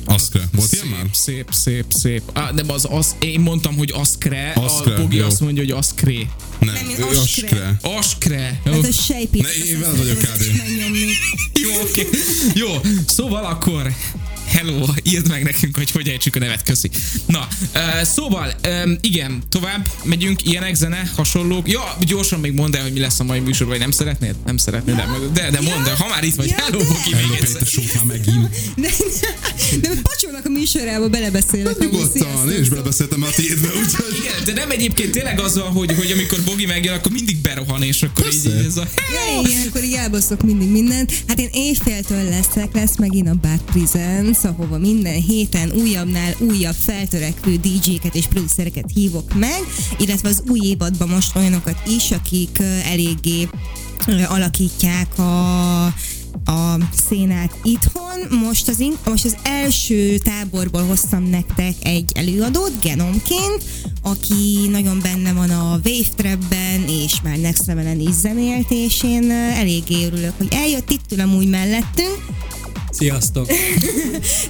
Aszkre. 0.06 0.50
Volt 0.56 0.72
ilyen 0.72 0.86
Szép, 0.86 0.96
már? 0.98 1.06
szép, 1.12 1.48
szép, 1.52 1.86
szép. 1.90 2.22
Ah, 2.34 2.52
nem, 2.52 2.70
az, 2.70 2.88
az, 2.90 3.16
én 3.20 3.40
mondtam, 3.40 3.78
hogy 3.78 3.92
Aszkre, 3.96 4.52
Aszkre, 4.56 4.96
a 4.96 5.02
Bogi 5.02 5.18
jó. 5.18 5.26
azt 5.26 5.40
mondja, 5.40 5.64
hogy 5.64 5.72
Aszkré. 5.72 6.28
Nem, 6.60 6.74
Nem, 6.74 6.86
ő 7.00 7.18
Askre. 7.18 7.80
Askre. 7.82 8.62
Hát 8.66 8.76
a 8.84 8.92
sejpít. 8.92 9.42
Ne, 9.42 9.66
én 9.66 9.80
veled 9.80 9.98
vagyok, 9.98 10.18
Kádi. 10.18 10.46
Jó, 11.54 11.82
oké. 11.82 12.08
Jó, 12.54 12.68
szóval 13.08 13.46
akkor 13.46 13.94
Hello, 14.54 14.86
írd 15.04 15.28
meg 15.30 15.44
nekünk, 15.44 15.76
hogy 15.78 15.92
hogy 15.92 16.08
ejtsük 16.08 16.36
a 16.36 16.40
nevet, 16.40 16.64
köszi. 16.64 16.90
Na, 17.26 17.48
uh, 17.76 18.04
szóval, 18.04 18.54
um, 18.86 18.98
igen, 19.02 19.44
tovább 19.50 19.88
megyünk, 20.04 20.46
ilyenek, 20.46 20.76
zene, 20.76 21.12
hasonlók. 21.16 21.70
Ja, 21.70 21.98
gyorsan 22.00 22.40
még 22.40 22.54
mondd 22.54 22.76
el, 22.76 22.82
hogy 22.82 22.94
mi 22.94 23.00
lesz 23.00 23.20
a 23.20 23.24
mai 23.24 23.40
műsor, 23.40 23.68
vagy 23.68 23.80
nem 23.80 23.92
szeretnéd? 23.92 24.36
Nem 24.46 24.58
szeretnéd, 24.58 24.96
de, 24.96 25.06
de, 25.34 25.50
de 25.50 25.62
mondd 25.62 25.88
el, 25.88 25.96
ha 25.96 26.08
már 26.08 26.24
itt 26.24 26.36
vagy. 26.36 26.48
Ja, 26.48 26.56
Hello, 26.58 26.78
de. 26.78 26.86
Bogi, 26.86 27.00
még 27.14 27.22
Hello, 27.22 27.34
egyszer. 27.34 27.68
Már 27.96 28.04
megint. 28.06 28.50
De, 28.76 28.90
de 29.82 29.90
pacsolnak 30.02 30.46
a 30.46 30.50
műsorába, 30.50 31.10
belebeszélek. 31.10 31.80
amúgy. 31.80 31.92
Nyugodtan, 31.92 32.52
én 32.52 32.62
is 32.62 32.70
belebeszéltem 32.70 33.24
a 33.24 33.30
tiédbe, 33.30 33.68
úgyhogy... 33.68 34.18
Igen, 34.20 34.44
de 34.46 34.54
nem 34.54 34.72
egyébként 34.72 35.12
tényleg 35.12 35.40
az 35.40 35.58
van, 35.58 35.72
hogy, 35.72 35.96
hogy 35.96 36.12
amikor 36.12 36.42
Bogi 36.46 36.66
megjön, 36.66 36.94
akkor 36.94 37.12
mindig 37.12 37.38
berohan, 37.38 37.84
és 37.84 38.04
akkor 38.04 38.26
így, 38.26 38.42
Persze. 38.42 38.60
így 38.60 38.66
ez 38.66 38.78
a... 38.78 38.88
Ja, 39.14 39.42
igen, 39.50 39.68
akkor 39.68 39.84
így 39.84 39.94
elbaszok 39.94 40.44
mindig 40.44 40.70
mindent. 40.70 41.14
Hát 41.28 41.40
én 41.40 41.50
éjféltől 41.52 42.24
leszek, 42.24 42.74
lesz 42.74 42.98
megint 42.98 43.28
a 43.28 43.34
Bad 43.42 43.62
Presents, 43.72 44.43
ahova 44.46 44.78
minden 44.78 45.22
héten 45.22 45.72
újabbnál 45.72 46.34
újabb 46.40 46.76
feltörekvő 46.76 47.56
DJ-ket 47.56 48.16
és 48.16 48.26
producereket 48.26 48.92
hívok 48.94 49.34
meg, 49.34 49.60
illetve 49.98 50.30
az 50.30 50.44
új 50.48 50.60
évadban 50.64 51.10
most 51.10 51.36
olyanokat 51.36 51.78
is, 51.88 52.12
akik 52.12 52.60
eléggé 52.92 53.48
alakítják 54.28 55.20
a 55.20 55.94
a 56.46 56.78
szénát 57.10 57.58
itthon. 57.64 58.40
Most 58.44 58.68
az, 58.68 58.80
in- 58.80 59.00
most 59.06 59.26
az 59.26 59.36
első 59.44 60.18
táborból 60.18 60.84
hoztam 60.84 61.24
nektek 61.24 61.74
egy 61.84 62.12
előadót, 62.16 62.82
Genomként, 62.82 63.64
aki 64.02 64.68
nagyon 64.72 65.00
benne 65.02 65.34
van 65.34 65.50
a 65.50 65.64
Wave 65.64 66.08
Trap-ben, 66.16 66.84
és 66.88 67.22
már 67.24 67.38
Next 67.38 67.66
Level-en 67.66 68.00
is 68.00 68.14
zenélt, 68.14 68.72
és 68.72 69.04
én 69.04 69.32
eléggé 69.32 70.06
örülök, 70.06 70.34
hogy 70.38 70.48
eljött 70.52 70.90
itt 70.90 71.12
ül 71.12 71.20
amúgy 71.20 71.50
mellettünk. 71.50 72.26
Sziasztok! 72.94 73.48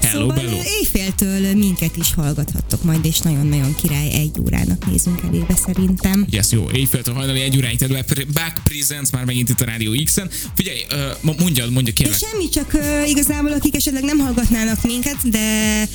Hello, 0.01 0.19
szóval 0.19 0.35
bello. 0.35 0.49
ö, 0.57 0.61
éjféltől 0.79 1.53
minket 1.55 1.95
is 1.97 2.13
hallgathattok 2.13 2.83
majd, 2.83 3.05
és 3.05 3.19
nagyon-nagyon 3.19 3.75
király 3.75 4.09
egy 4.11 4.31
órának 4.45 4.85
nézünk 4.91 5.21
elébe 5.27 5.55
szerintem. 5.65 6.25
Yes, 6.29 6.51
jó, 6.51 6.65
éjféltől 6.73 7.13
hajnali 7.13 7.41
egy 7.41 7.57
óráig 7.57 7.77
terül 7.77 7.97
Back 8.33 8.63
Presents 8.63 9.09
már 9.11 9.25
megint 9.25 9.49
itt 9.49 9.61
a 9.61 9.65
Rádió 9.65 9.91
X-en. 10.03 10.29
Figyelj, 10.55 10.79
mondjad, 11.21 11.71
mondja 11.71 11.93
De 11.93 12.03
kérlek. 12.03 12.19
semmi, 12.31 12.49
csak 12.49 12.77
igazából 13.07 13.51
akik 13.51 13.75
esetleg 13.75 14.03
nem 14.03 14.17
hallgatnának 14.19 14.83
minket, 14.83 15.29
de 15.29 15.87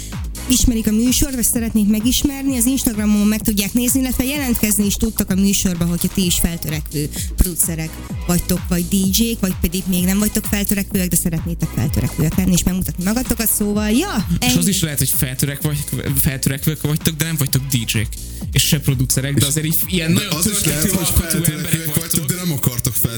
ismerik 0.51 0.87
a 0.87 0.91
műsort, 0.91 1.35
vagy 1.35 1.45
szeretnék 1.45 1.87
megismerni, 1.87 2.57
az 2.57 2.67
Instagramon 2.67 3.27
meg 3.27 3.41
tudják 3.41 3.73
nézni, 3.73 4.01
illetve 4.01 4.25
jelentkezni 4.25 4.87
is 4.87 4.95
tudtak 4.95 5.31
a 5.31 5.35
műsorba, 5.35 5.85
hogyha 5.85 6.09
ti 6.09 6.25
is 6.25 6.35
feltörekvő 6.35 7.09
producerek 7.37 7.91
vagytok, 8.27 8.61
vagy 8.69 8.85
DJ-k, 8.89 9.41
vagy 9.41 9.55
pedig 9.61 9.83
még 9.87 10.05
nem 10.05 10.19
vagytok 10.19 10.45
feltörekvőek, 10.45 11.09
de 11.09 11.17
szeretnétek 11.17 11.69
feltörekvőek 11.75 12.37
lenni, 12.37 12.53
és 12.53 12.63
megmutatni 12.63 13.05
magatokat, 13.05 13.49
szóval, 13.49 13.91
ja, 13.91 14.27
És 14.41 14.47
az 14.47 14.57
ennyi. 14.57 14.69
is 14.69 14.83
lehet, 14.83 14.99
hogy 14.99 15.13
feltörek 15.17 15.63
vagy, 15.63 15.85
feltörekvők 16.21 16.81
vagytok, 16.81 17.17
de 17.17 17.25
nem 17.25 17.37
vagytok 17.37 17.63
DJ-k. 17.71 18.09
És 18.53 18.63
se 18.63 18.81
producerek, 18.81 19.35
de 19.35 19.47
azért 19.47 19.67
ilyen 19.87 20.13
nagyon 20.13 20.33
az 20.33 20.51
is 20.51 20.65
lehet, 20.65 20.83
történetű 20.83 21.15
hogy 21.15 21.27
alkotó 21.27 21.53
emberek 21.53 21.95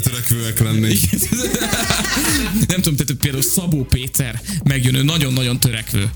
feltörekvőek 0.01 0.59
lenni. 0.59 0.97
Nem 2.69 2.81
tudom, 2.81 2.97
tehát 2.97 3.13
például 3.21 3.43
Szabó 3.43 3.85
Péter 3.85 4.43
megjön, 4.65 4.95
ő 4.95 5.03
nagyon-nagyon 5.03 5.61
törekvő, 5.61 6.11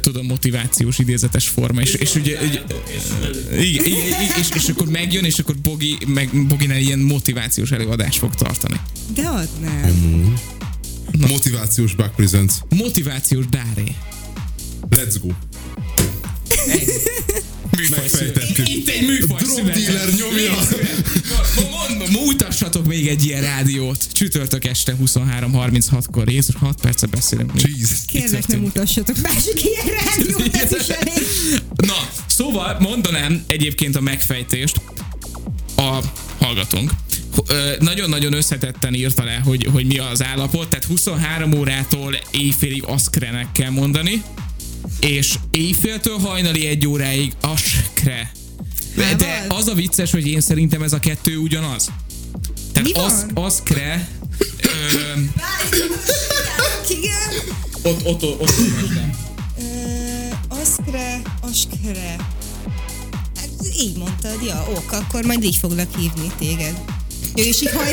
tudom, 0.00 0.26
motivációs 0.26 0.98
idézetes 0.98 1.48
forma, 1.48 1.80
és, 1.80 1.94
és 1.94 2.14
ugye, 2.14 2.38
ugye 2.40 2.60
igen, 3.52 3.84
és, 4.38 4.48
és 4.54 4.68
akkor 4.68 4.88
megjön, 4.88 5.24
és 5.24 5.38
akkor 5.38 5.56
Bogi, 5.56 5.98
meg 6.06 6.46
Boginál 6.46 6.78
ilyen 6.78 6.98
motivációs 6.98 7.70
előadást 7.70 8.18
fog 8.18 8.34
tartani. 8.34 8.80
De 9.14 9.28
az 9.28 9.48
nem. 9.60 10.34
Motivációs 11.28 11.94
Back 11.94 12.14
Presents. 12.14 12.52
Motivációs 12.68 13.44
dáré. 13.46 13.94
Let's 14.90 15.14
go. 15.22 15.28
Megfejtettük. 17.90 18.66
Egy 19.04 19.10
műfaj 19.10 19.38
Drug 19.42 19.56
született. 19.56 19.84
dealer 19.84 20.08
nyomja. 20.14 20.52
Mond, 21.56 21.98
mond, 21.98 22.10
mutassatok 22.26 22.86
még 22.86 23.06
egy 23.08 23.24
ilyen 23.24 23.40
rádiót. 23.42 24.06
Csütörtök 24.12 24.64
este 24.64 24.96
23.36-kor. 25.04 26.30
Jézus, 26.30 26.54
6 26.54 26.80
perce 26.80 27.06
beszélünk. 27.06 27.50
Jesus. 27.62 27.98
Kérlek, 28.06 28.46
nem 28.46 28.58
mutassatok 28.60 29.16
másik 29.22 29.64
ilyen 29.64 29.86
rádiót, 30.04 30.56
ez 30.56 30.72
is 30.80 30.88
elég. 31.00 31.22
Na, 31.76 32.08
szóval 32.26 32.76
mondanám 32.80 33.44
egyébként 33.46 33.96
a 33.96 34.00
megfejtést 34.00 34.80
a 35.76 35.98
hallgatónk. 36.38 36.90
Nagyon-nagyon 37.78 38.32
összetetten 38.32 38.94
írta 38.94 39.24
le, 39.24 39.40
hogy, 39.44 39.68
hogy 39.72 39.86
mi 39.86 39.98
az 39.98 40.22
állapot, 40.22 40.68
tehát 40.68 40.84
23 40.84 41.52
órától 41.52 42.18
éjfélig 42.30 42.82
aszkrenek 42.82 43.52
kell 43.52 43.70
mondani, 43.70 44.22
és 45.00 45.34
éjféltől 45.50 46.18
hajnali 46.18 46.66
egy 46.66 46.86
óráig 46.86 47.32
askre. 47.40 48.30
De, 48.94 49.14
de 49.14 49.44
az 49.48 49.66
a 49.68 49.74
vicces, 49.74 50.10
hogy 50.10 50.26
én 50.26 50.40
szerintem 50.40 50.82
ez 50.82 50.92
a 50.92 50.98
kettő 50.98 51.36
ugyanaz. 51.36 51.88
Tehát 52.72 52.88
Mi 52.88 52.92
van? 52.94 53.04
az, 53.04 53.26
aszkre, 53.34 54.08
ö, 54.62 54.68
Igen. 56.88 57.28
ott, 57.82 58.04
ott, 58.06 58.22
ott, 58.22 58.40
ott, 58.40 58.52
Ö, 59.58 59.62
Aszkre, 60.48 61.22
askre. 61.40 62.16
Hát 63.36 63.48
így 63.78 63.96
mondtad, 63.96 64.42
ja, 64.46 64.66
ok, 64.68 64.92
akkor 64.92 65.24
majd 65.24 65.44
így 65.44 65.56
foglak 65.56 65.96
hívni 65.96 66.32
téged. 66.38 66.74
Jó, 67.34 67.44
és 67.44 67.62
így 67.62 67.70
haj... 67.70 67.92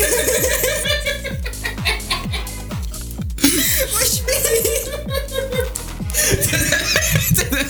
Most 3.98 4.22
mi? 4.26 4.32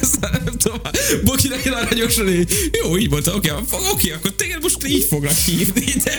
Ezt 0.02 0.20
nem 0.20 0.44
tudom. 0.44 0.80
Boki 1.24 1.48
nagyon 1.48 1.72
aranyosan 1.72 2.28
így, 2.28 2.70
jó, 2.82 2.98
így 2.98 3.10
mondta, 3.10 3.34
oké, 3.34 3.50
oké, 3.92 4.10
akkor 4.12 4.32
téged 4.32 4.62
most 4.62 4.86
így 4.86 5.06
foglak 5.08 5.36
hívni, 5.36 5.84
de... 6.04 6.18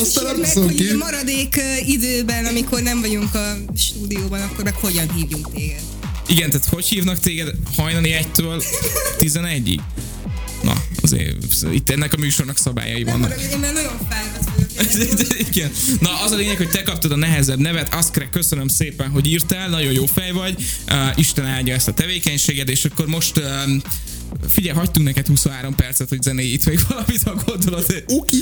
Aztán 0.00 0.24
nem 0.24 0.36
meg, 0.40 0.52
hogy 0.52 0.74
ki. 0.74 0.94
maradék 0.94 1.60
időben, 1.86 2.44
amikor 2.46 2.82
nem 2.82 3.00
vagyunk 3.00 3.34
a 3.34 3.56
stúdióban, 3.76 4.40
akkor 4.40 4.64
meg 4.64 4.74
hogyan 4.74 5.12
hívjunk 5.14 5.52
téged? 5.54 5.80
Igen, 6.26 6.50
tehát 6.50 6.66
hogy 6.66 6.84
hívnak 6.84 7.18
téged 7.18 7.54
hajnali 7.76 8.14
1-től 8.34 8.62
11-ig? 9.18 9.78
Na, 10.62 10.84
azért 11.02 11.36
itt 11.72 11.90
ennek 11.90 12.12
a 12.12 12.16
műsornak 12.16 12.58
szabályai 12.58 13.02
Nem 13.02 13.20
vannak. 13.20 13.40
én 13.52 13.58
már 13.58 13.72
nagyon 13.72 13.98
fáradt. 14.10 14.51
Igen. 15.50 15.70
Na, 16.00 16.20
az 16.20 16.30
a 16.30 16.36
lényeg, 16.36 16.56
hogy 16.56 16.70
te 16.70 16.82
kaptad 16.82 17.12
a 17.12 17.16
nehezebb 17.16 17.58
nevet. 17.58 17.94
Aszkre, 17.94 18.28
köszönöm 18.28 18.68
szépen, 18.68 19.08
hogy 19.08 19.26
írtál, 19.26 19.68
nagyon 19.68 19.92
jó 19.92 20.06
fej 20.06 20.30
vagy. 20.30 20.64
Uh, 20.88 21.18
Isten 21.18 21.46
áldja 21.46 21.74
ezt 21.74 21.88
a 21.88 21.92
tevékenységed, 21.92 22.68
és 22.68 22.84
akkor 22.84 23.06
most 23.06 23.38
um, 23.38 23.82
Figyelj, 24.48 24.76
hagytunk 24.76 25.06
neked 25.06 25.26
23 25.26 25.74
percet, 25.74 26.08
hogy 26.08 26.22
zenéj 26.22 26.52
itt 26.52 26.64
még 26.64 26.80
valamit, 26.88 27.22
ha 27.22 27.34
gondolod. 27.46 28.04
Oké. 28.06 28.36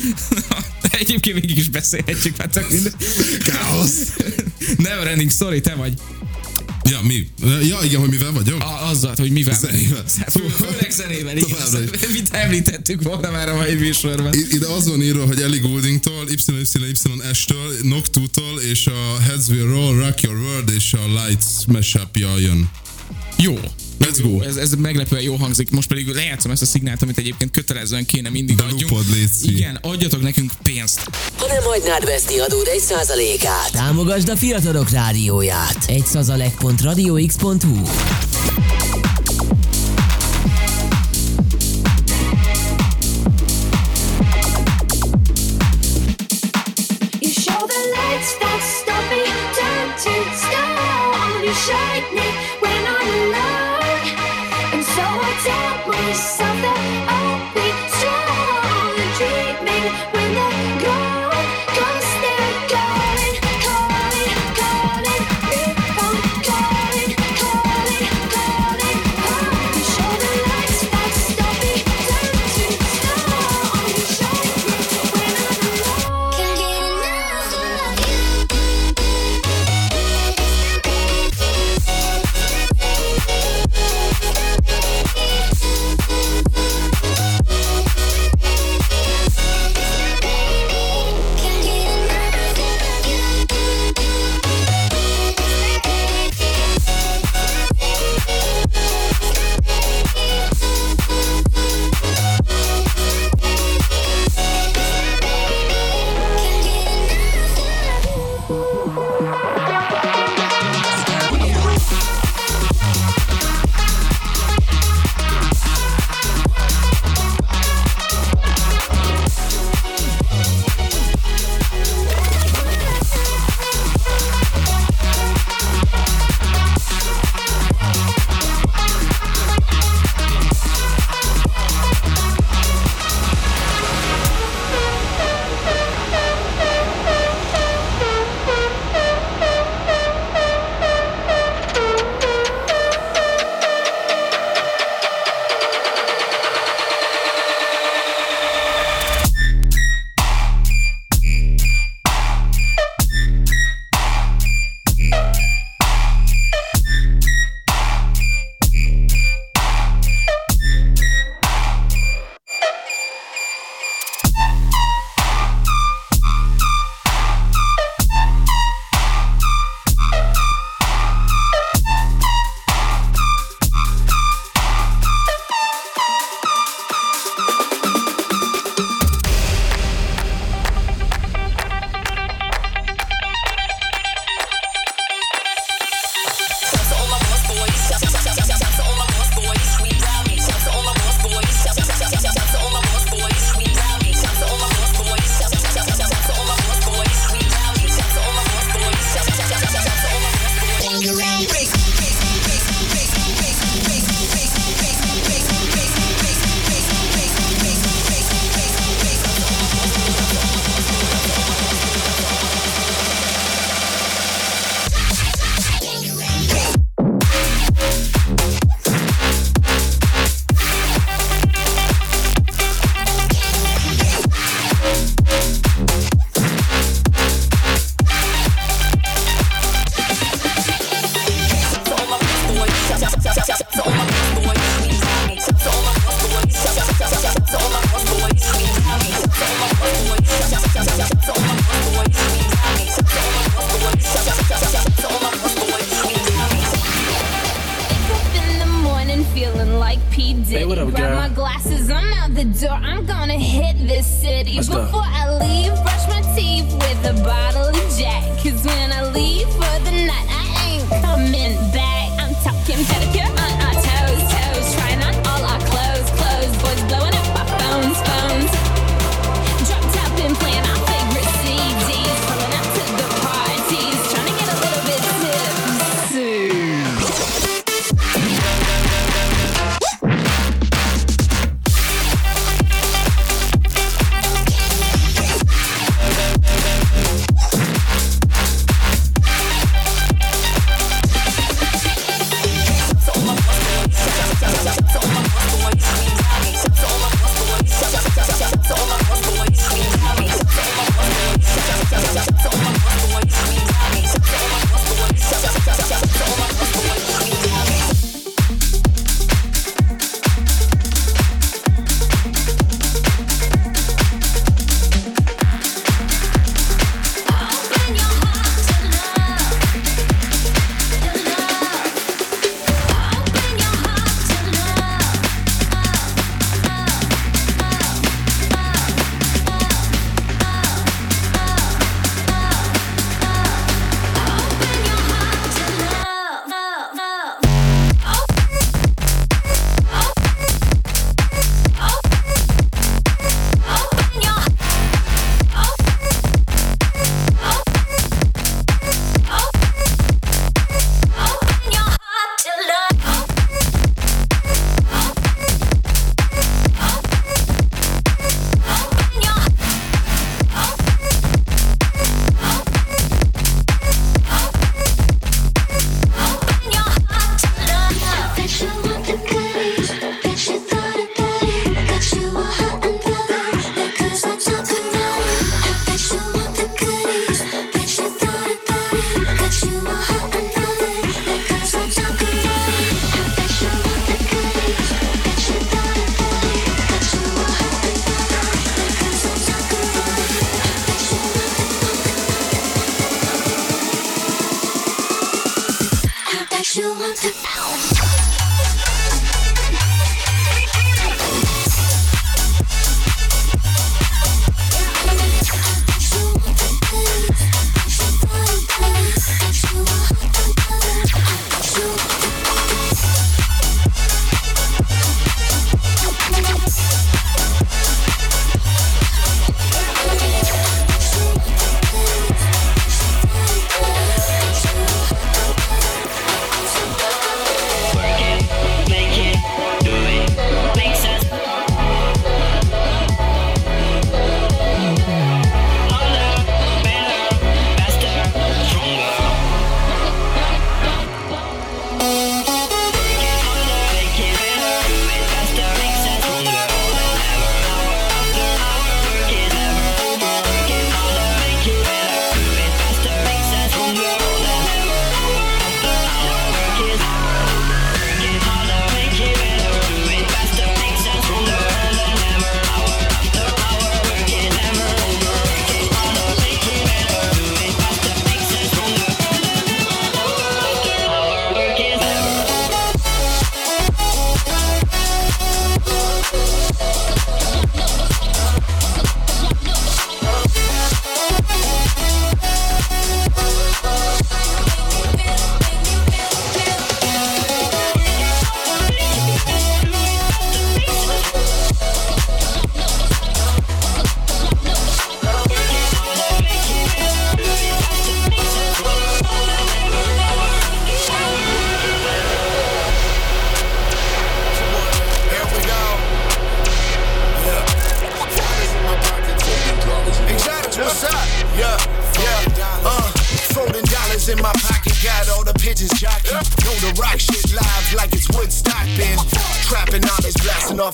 Egyébként 0.90 1.40
végig 1.40 1.58
is 1.58 1.68
beszélhetjük, 1.68 2.36
hát 2.36 2.52
csak 2.52 2.70
minden. 2.70 2.92
Káosz. 3.44 4.16
Never 4.76 5.06
ending 5.06 5.30
story, 5.30 5.60
te 5.60 5.74
vagy. 5.74 5.92
Ja, 6.84 7.00
mi? 7.02 7.28
Ja, 7.42 7.78
igen, 7.84 8.00
hogy 8.00 8.08
mivel 8.08 8.32
vagyok? 8.32 8.60
A, 8.60 8.88
azzal, 8.88 9.14
hogy 9.16 9.30
mivel. 9.30 9.58
Zenével. 9.58 10.04
Fő- 10.06 10.48
Főleg 10.48 10.90
zenével, 10.90 11.36
igen. 11.36 11.88
Mit 12.12 12.28
említettük 12.32 13.02
volna 13.02 13.30
már 13.30 13.48
a 13.48 13.54
mai 13.54 13.74
műsorban. 13.74 14.32
Ide 14.50 14.66
az 14.66 14.88
van 14.88 15.02
írva, 15.02 15.26
hogy 15.26 15.40
Ellie 15.42 15.60
Gouldingtól, 15.60 16.24
YYYS-től, 16.28 17.74
Noctu-tól 17.82 18.60
és 18.60 18.86
a 18.86 19.20
Heads 19.22 19.46
Will 19.48 19.66
Roll, 19.66 19.94
Rock 19.96 20.20
Your 20.20 20.36
World 20.38 20.70
és 20.74 20.92
a 20.92 21.24
Lights 21.24 21.44
mashup-ja 21.66 22.38
jön. 22.38 22.70
Jó. 23.38 23.58
Let's 24.04 24.18
go. 24.22 24.40
Ez, 24.42 24.56
ez 24.56 24.74
meglepően 24.74 25.22
jó 25.22 25.34
hangzik. 25.34 25.70
Most 25.70 25.88
pedig 25.88 26.06
lejátszom 26.08 26.50
ezt 26.50 26.62
a 26.62 26.66
szignált, 26.66 27.02
amit 27.02 27.18
egyébként 27.18 27.50
kötelezően 27.50 28.06
kéne 28.06 28.28
mindig 28.28 28.56
De 28.56 28.62
adjunk. 28.62 28.80
lupod. 28.90 29.04
Igen, 29.42 29.78
adjatok 29.82 30.22
nekünk 30.22 30.52
pénzt. 30.62 31.10
Ha 31.36 31.46
nem 31.46 31.62
hagynád 31.62 32.04
veszni 32.04 32.38
adód 32.38 32.66
egy 32.74 32.80
százalékát, 32.80 33.70
támogasd 33.72 34.28
a 34.28 34.36
fiatalok 34.36 34.90
rádióját. 34.90 35.84
Egy 35.86 36.06
százalék.radiox.hu 36.06 37.82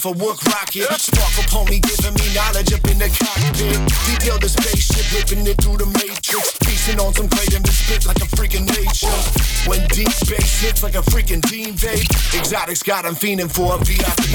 a 0.05 0.13
wook 0.13 0.45
rocket. 0.53 0.85
Sparkle 1.01 1.47
pony 1.49 1.81
giving 1.81 2.13
me 2.21 2.27
knowledge 2.35 2.75
up 2.75 2.85
in 2.91 2.99
the 2.99 3.09
cockpit. 3.09 3.81
Detail 4.05 4.37
the 4.37 4.49
spaceship, 4.49 5.07
whipping 5.15 5.47
it 5.47 5.57
through 5.63 5.79
the 5.79 5.87
matrix. 5.87 6.53
Feasting 6.67 7.01
on 7.01 7.15
some 7.15 7.29
great 7.33 7.55
and 7.55 7.65
spit 7.65 8.05
like 8.05 8.21
a 8.21 8.29
freaking 8.37 8.69
nature. 8.69 9.17
When 9.65 9.81
deep 9.97 10.13
bass 10.29 10.61
hits 10.61 10.83
like 10.83 10.97
a 10.97 11.05
freaking 11.09 11.41
Dean 11.49 11.73
vape. 11.73 12.05
Exotics 12.37 12.83
got 12.83 13.07
him 13.07 13.15
fiending 13.15 13.49
for 13.49 13.75
a 13.75 13.79
VIP. 13.81 14.27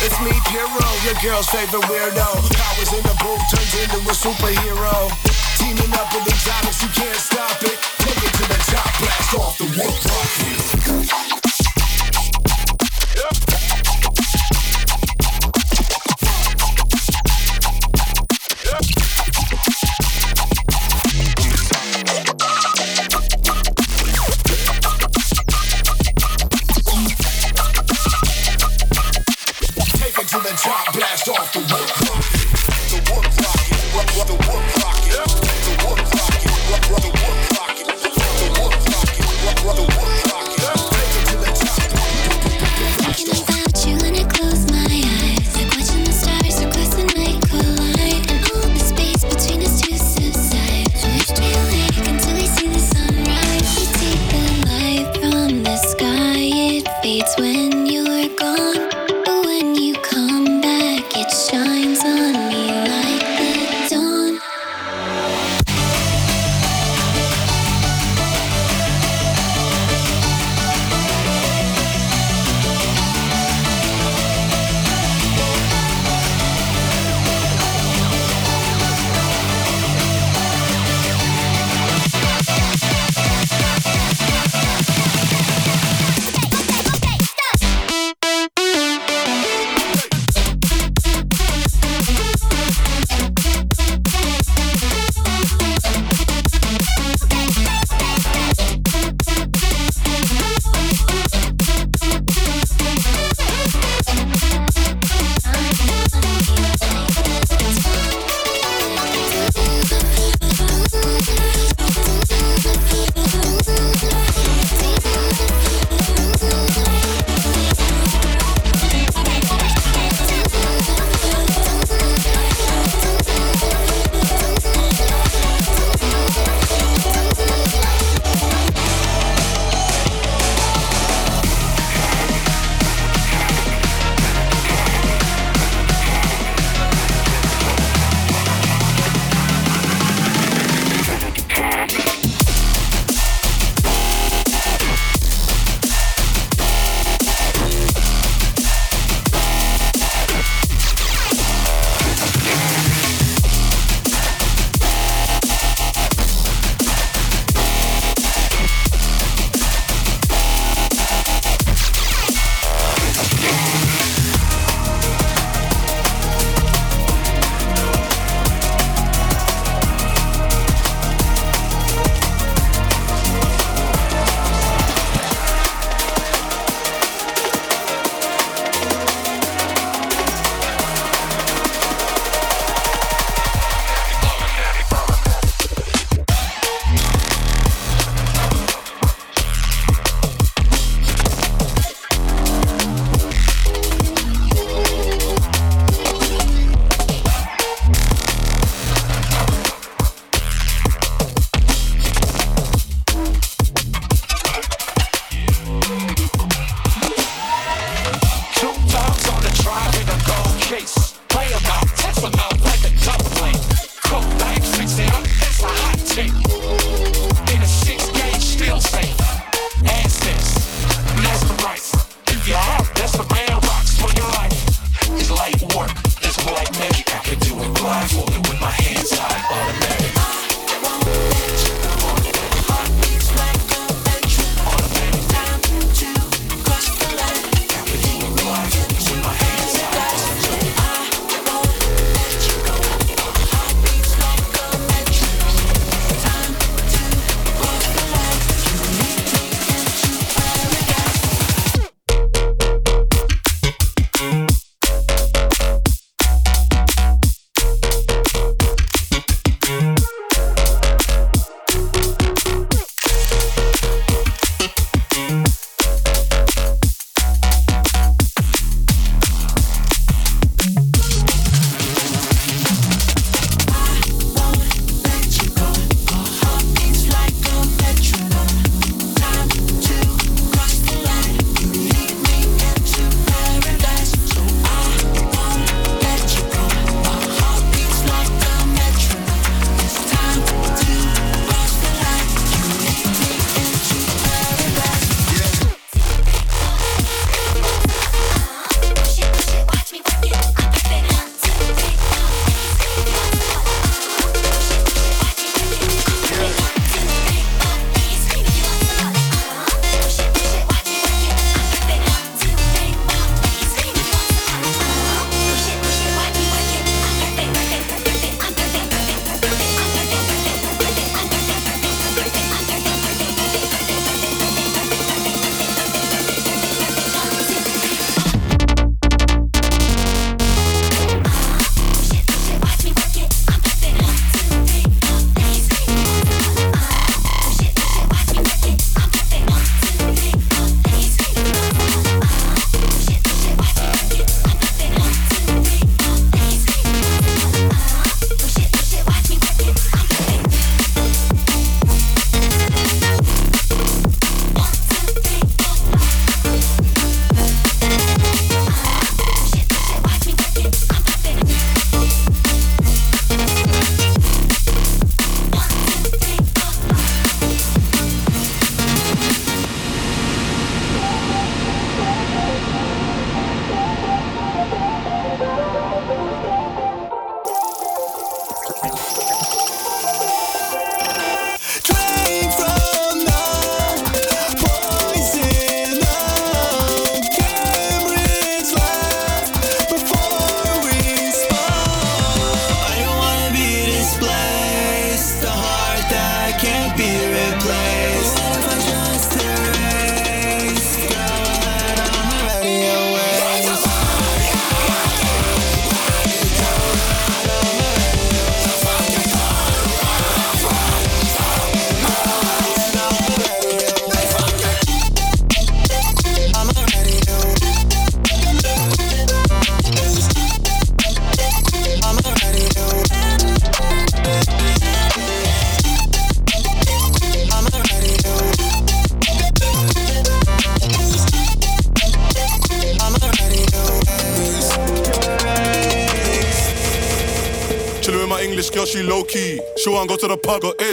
It's 0.00 0.16
me, 0.24 0.32
Piero, 0.48 0.88
your 1.04 1.18
girl's 1.20 1.48
favorite 1.52 1.84
weirdo. 1.84 2.28
Powers 2.56 2.92
in 2.96 3.02
the 3.04 3.16
booth 3.20 3.44
turns 3.52 3.74
into 3.76 3.98
a 4.08 4.14
superhero. 4.16 5.10
Teaming 5.58 5.92
up 6.00 6.08
with 6.14 6.32
exotics, 6.32 6.80
you 6.80 6.88
can't 6.96 7.20
stop 7.20 7.60
it. 7.62 7.77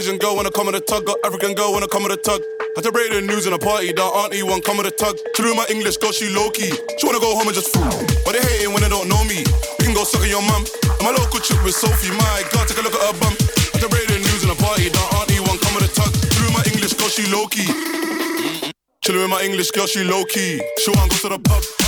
Asian 0.06 0.22
girl 0.22 0.36
wanna 0.36 0.52
come 0.52 0.68
with 0.68 0.76
a 0.76 0.86
tug. 0.86 1.04
Got 1.04 1.18
African 1.26 1.56
girl 1.58 1.74
wanna 1.74 1.88
come 1.88 2.04
with 2.04 2.14
a 2.14 2.22
tug. 2.22 2.38
Had 2.78 2.86
to 2.86 2.92
break 2.92 3.10
the 3.10 3.26
news 3.26 3.50
in 3.50 3.54
a 3.54 3.58
party. 3.58 3.90
That 3.90 4.06
auntie 4.06 4.46
one 4.46 4.62
come 4.62 4.78
with 4.78 4.86
a 4.86 4.94
tug. 4.94 5.18
True, 5.34 5.58
my 5.58 5.66
English 5.66 5.98
girl, 5.98 6.12
she 6.12 6.30
low 6.30 6.52
key. 6.54 6.70
She 6.70 7.10
wanna 7.10 7.18
go 7.18 7.34
home 7.34 7.50
and 7.50 7.58
just 7.58 7.74
fool. 7.74 7.90
But 8.22 8.38
they 8.38 8.42
hating 8.46 8.70
when 8.70 8.86
they 8.86 8.90
don't 8.90 9.10
know 9.10 9.18
me. 9.26 9.42
We 9.82 9.90
can 9.90 9.98
go 9.98 10.06
suck 10.06 10.22
your 10.30 10.46
mum. 10.46 10.62
And 10.62 11.10
my 11.10 11.10
local 11.10 11.42
chick 11.42 11.58
with 11.66 11.74
Sophie. 11.74 12.14
My 12.14 12.46
God, 12.54 12.70
take 12.70 12.78
a 12.78 12.86
look 12.86 12.94
at 12.94 13.02
her 13.02 13.18
bum. 13.18 13.34
Had 13.74 13.82
to 13.82 13.90
break 13.90 14.06
the 14.06 14.22
news 14.22 14.46
in 14.46 14.54
a 14.54 14.58
party. 14.62 14.94
That 14.94 15.08
auntie 15.18 15.42
one 15.42 15.58
come 15.58 15.74
with 15.74 15.90
a 15.90 15.92
tug. 15.98 16.14
True, 16.38 16.54
my 16.54 16.62
English 16.70 16.94
girl, 16.94 17.10
she 17.10 17.26
low 17.34 17.50
key. 17.50 17.66
Chillin' 19.02 19.26
with 19.26 19.34
my 19.34 19.42
English 19.42 19.74
girl, 19.74 19.90
she 19.90 20.06
low 20.06 20.22
key. 20.30 20.62
She 20.86 20.94
wanna 20.94 21.10
go 21.10 21.18
to 21.18 21.30
the 21.34 21.42
pub. 21.42 21.85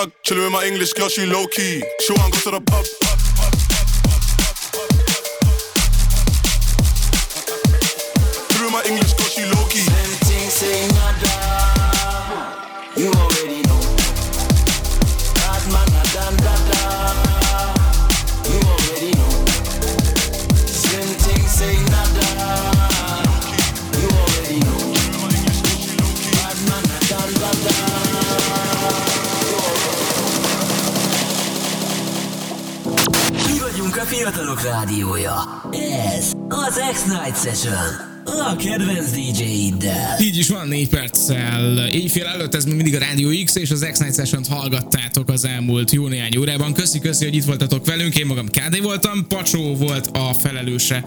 Tug. 0.00 0.12
Chillin' 0.24 0.44
with 0.44 0.52
my 0.52 0.64
English 0.64 0.92
girl, 0.92 1.08
she 1.08 1.26
low 1.26 1.46
key. 1.46 1.82
She 2.00 2.12
wanna 2.12 2.30
go 2.30 2.38
to 2.38 2.50
the 2.50 2.60
pub. 2.60 2.99
Session. 37.44 38.08
A 38.24 38.56
kedvenc 38.56 39.10
DJ-iddel. 39.10 40.20
Így 40.20 40.36
is 40.38 40.48
van, 40.48 40.68
négy 40.68 40.88
perccel. 40.88 41.88
Éjfél 41.88 42.26
előtt 42.26 42.54
ez 42.54 42.64
még 42.64 42.74
mindig 42.74 42.94
a 42.94 42.98
Rádió 42.98 43.28
X 43.44 43.54
és 43.54 43.70
az 43.70 43.86
X-Night 43.90 44.14
Session-t 44.14 44.46
hallgattátok 44.46 45.28
az 45.28 45.44
elmúlt 45.44 45.90
jó 45.90 46.08
néhány 46.08 46.36
órában. 46.36 46.72
Köszi, 46.72 46.98
köszi, 46.98 47.24
hogy 47.24 47.34
itt 47.34 47.44
voltatok 47.44 47.86
velünk. 47.86 48.18
Én 48.18 48.26
magam 48.26 48.48
KD 48.48 48.82
voltam, 48.82 49.26
Pacsó 49.26 49.76
volt 49.76 50.06
a 50.06 50.34
felelőse 50.34 51.04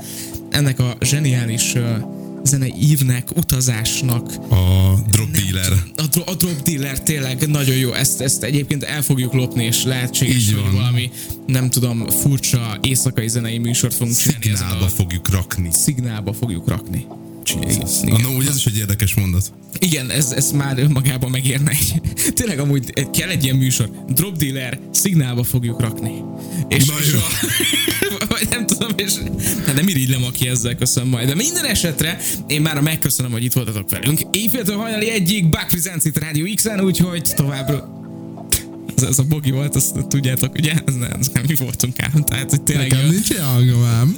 ennek 0.50 0.80
a 0.80 0.98
zseniális 1.02 1.74
uh, 1.74 2.23
zenei 2.44 2.74
ívnek, 2.82 3.28
utazásnak. 3.36 4.28
A 4.50 4.94
drop 5.12 5.32
dealer. 5.32 5.84
A, 5.96 6.02
dro- 6.12 6.30
a 6.30 6.34
drop 6.36 6.62
dealer 6.62 7.00
tényleg 7.02 7.48
nagyon 7.50 7.76
jó. 7.76 7.94
Ezt, 7.94 8.22
ezt 8.22 8.44
egyébként 8.44 8.84
el 8.84 9.02
fogjuk 9.02 9.34
lopni, 9.34 9.64
és 9.66 9.84
lehetséges, 9.84 10.36
Így 10.36 10.54
hogy 10.54 10.62
van. 10.64 10.74
valami, 10.74 11.12
nem 11.48 11.70
tudom, 11.70 12.08
furcsa 12.10 12.78
éjszakai 12.82 13.28
zenei 13.28 13.58
műsort 13.58 13.94
fogunk 13.94 14.18
csinálni. 14.18 14.44
Szignálba 14.46 14.86
a 14.86 14.90
fogjuk 14.90 15.30
rakni. 15.30 15.70
szignálba 15.72 16.34
fogjuk 16.34 16.68
rakni. 16.68 17.06
Jesus. 17.62 18.02
Igen. 18.04 18.22
No, 18.22 18.30
ugye 18.38 18.50
ez 18.50 18.56
is 18.56 18.66
egy 18.66 18.78
érdekes 18.78 19.14
mondat. 19.14 19.54
Igen, 19.80 20.10
ez, 20.10 20.32
ez 20.32 20.52
már 20.52 20.80
önmagában 20.80 21.30
megérne 21.30 21.70
egy. 21.72 22.02
Tényleg 22.36 22.60
amúgy 22.60 22.94
kell 23.12 23.30
egy 23.30 23.44
ilyen 23.44 23.56
műsor. 23.56 23.90
Drop 24.10 24.38
dealer, 24.38 24.80
szignálba 24.92 25.44
fogjuk 25.44 25.82
rakni. 25.82 26.12
És, 26.68 26.86
Na 26.86 26.94
és 27.00 27.12
jó. 27.12 27.18
a, 27.20 27.22
hát 29.74 29.86
nem 29.86 29.96
irigylem, 29.96 30.24
aki 30.24 30.48
ezzel 30.48 30.76
köszön 30.76 31.08
majd. 31.08 31.28
De 31.28 31.36
minden 31.36 31.66
esetre 31.66 32.20
én 32.48 32.62
már 32.62 32.82
megköszönöm, 32.82 33.32
hogy 33.32 33.44
itt 33.44 33.54
voltatok 33.54 33.90
velünk. 33.90 34.20
Éjféltől 34.32 34.78
hajnali 34.78 35.10
egyik 35.10 35.50
Back 35.50 35.68
Presents 35.68 36.06
itt 36.06 36.18
Rádió 36.18 36.54
X-en, 36.56 36.82
úgyhogy 36.82 37.22
továbbra 37.36 38.02
ez, 38.96 39.04
ez 39.04 39.20
a 39.20 39.24
bogi 39.24 39.52
volt, 39.52 39.76
azt 39.76 40.08
tudjátok, 40.08 40.54
ugye? 40.54 40.74
Ez, 40.86 40.96
nem, 40.96 41.12
ez 41.20 41.28
nem 41.34 41.44
mi 41.48 41.56
voltunk 41.56 42.00
ám. 42.00 42.24
Tehát, 42.24 42.50
hogy 42.50 42.62
tényleg 42.62 42.92
Nekem 42.92 43.10
nincs 43.10 43.30
ilyen 43.30 43.44
hangom 43.44 43.84
ám. 43.84 44.18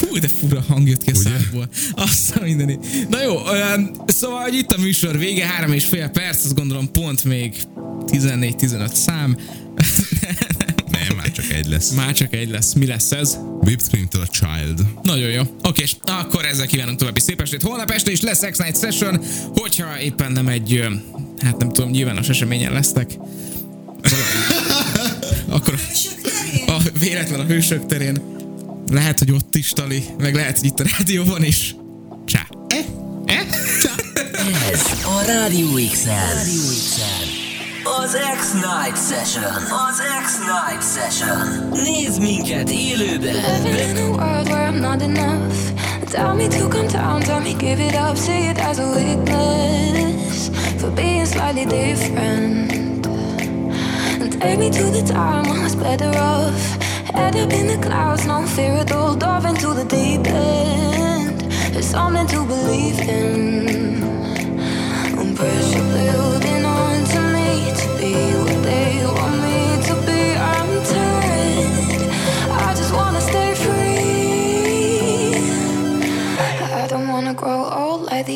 Hú, 0.00 0.18
de 0.18 0.28
fura 0.28 0.64
hang 0.68 0.88
jött 0.88 1.04
ki 1.04 1.10
a 1.10 1.14
számból. 1.14 1.68
Azt 1.92 2.36
a 2.36 2.40
mindeni. 2.42 2.78
Na 3.08 3.22
jó, 3.22 3.36
olyan, 3.50 4.02
szóval, 4.06 4.40
hogy 4.40 4.54
itt 4.54 4.72
a 4.72 4.80
műsor 4.80 5.18
vége, 5.18 5.46
három 5.46 5.72
és 5.72 5.84
fél 5.84 6.08
perc, 6.08 6.44
azt 6.44 6.54
gondolom 6.54 6.92
pont 6.92 7.24
még 7.24 7.54
14-15 8.06 8.94
szám. 8.94 9.36
Csak 11.48 11.56
egy 11.56 11.66
lesz. 11.66 11.90
Már 11.90 12.12
csak 12.12 12.34
egy 12.34 12.50
lesz. 12.50 12.72
Mi 12.72 12.86
lesz 12.86 13.12
ez? 13.12 13.38
Whipped 13.60 13.86
Cream-től 13.88 14.22
a 14.22 14.26
Child. 14.26 14.86
Nagyon 15.02 15.30
jó. 15.30 15.42
Oké, 15.62 15.82
és 15.82 15.96
akkor 16.04 16.44
ezzel 16.44 16.66
kívánunk 16.66 16.98
további 16.98 17.20
szép 17.20 17.40
estét. 17.40 17.62
Holnap 17.62 17.90
este 17.90 18.10
is 18.10 18.20
lesz 18.20 18.40
X-Night 18.50 18.78
Session, 18.78 19.20
hogyha 19.54 20.00
éppen 20.00 20.32
nem 20.32 20.48
egy, 20.48 20.88
hát 21.38 21.56
nem 21.56 21.72
tudom, 21.72 21.90
nyilvános 21.90 22.28
eseményen 22.28 22.72
lesztek. 22.72 23.10
akkor 25.48 25.74
a 26.66 26.82
véletlen 26.98 27.40
a 27.40 27.44
hősök 27.44 27.86
terén. 27.86 28.22
Lehet, 28.90 29.18
hogy 29.18 29.30
ott 29.30 29.54
is 29.54 29.70
tali, 29.70 30.04
meg 30.18 30.34
lehet, 30.34 30.58
hogy 30.58 30.66
itt 30.66 30.80
a 30.80 30.84
rádióban 30.98 31.44
is. 31.44 31.74
Csá. 32.26 32.46
Eh? 32.68 32.84
Eh? 33.24 33.46
Csá. 33.82 33.94
Ez 34.72 34.82
a 35.04 35.22
Rádió 35.26 35.68
X-en. 35.92 37.37
Az 37.96 38.16
X-Night 38.38 38.96
Session. 39.08 39.52
Az 39.86 40.02
X-Night 40.24 40.82
Session. 40.94 41.68
Nézd 41.84 42.20
minket 42.20 42.70
élőben. 42.70 43.34
Living 43.34 43.88
in 43.88 43.96
a 43.96 44.08
world 44.08 44.48
where 44.48 44.70
I'm 44.70 44.80
not 44.80 45.02
enough. 45.02 45.54
Tell 46.10 46.34
me 46.34 46.48
to 46.48 46.68
come 46.68 46.88
down, 46.88 47.20
tell 47.20 47.40
me 47.40 47.52
give 47.52 47.80
it 47.86 47.94
up, 47.94 48.16
see 48.16 48.48
it 48.48 48.58
as 48.58 48.78
a 48.78 48.86
weakness 48.94 50.50
for 50.78 50.90
being 50.90 51.26
slightly 51.26 51.64
different. 51.64 53.06
And 54.20 54.40
take 54.40 54.58
me 54.58 54.70
to 54.70 54.84
the 54.90 55.02
time 55.02 55.44
when 55.48 55.58
I 55.58 55.62
was 55.62 55.76
better 55.76 56.10
off. 56.18 56.78
Head 57.14 57.36
up 57.36 57.52
in 57.52 57.66
the 57.66 57.78
clouds, 57.86 58.26
no 58.26 58.46
fear 58.46 58.72
at 58.72 58.92
all, 58.92 59.14
dove 59.14 59.44
into 59.44 59.74
the 59.74 59.84
deep 59.84 60.26
end. 60.26 61.40
There's 61.72 61.90
something 61.90 62.26
to 62.26 62.44
believe 62.44 63.00
in. 63.00 63.68
Pressure 65.38 65.88
building 65.94 66.57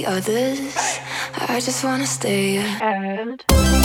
the 0.03 0.11
others. 0.11 0.98
I 1.36 1.61
just 1.61 1.84
wanna 1.84 2.07
stay 2.07 2.57
ahead. 2.57 3.81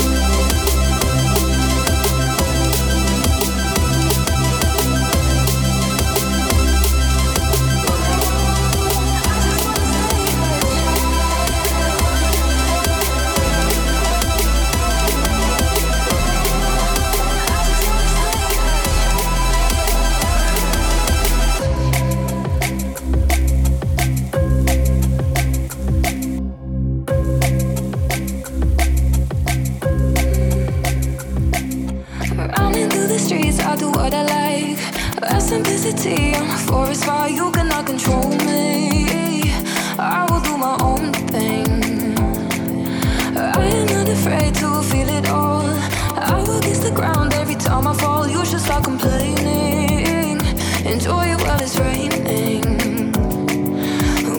It's 51.59 51.79
raining. 51.79 53.13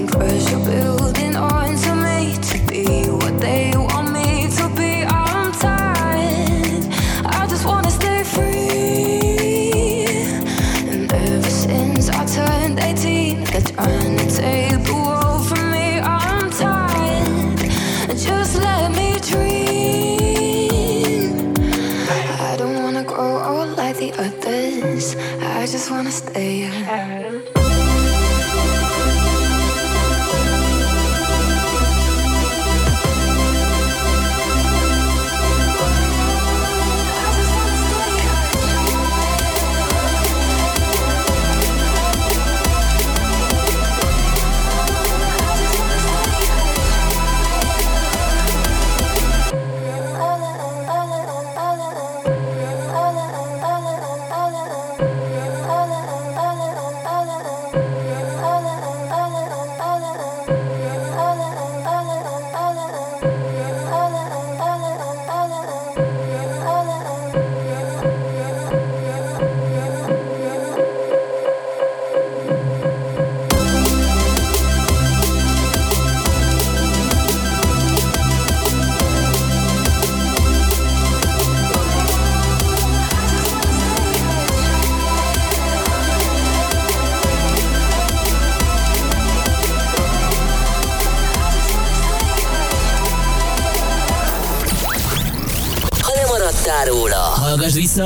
Pressure 0.07 0.59
builds. 0.65 0.98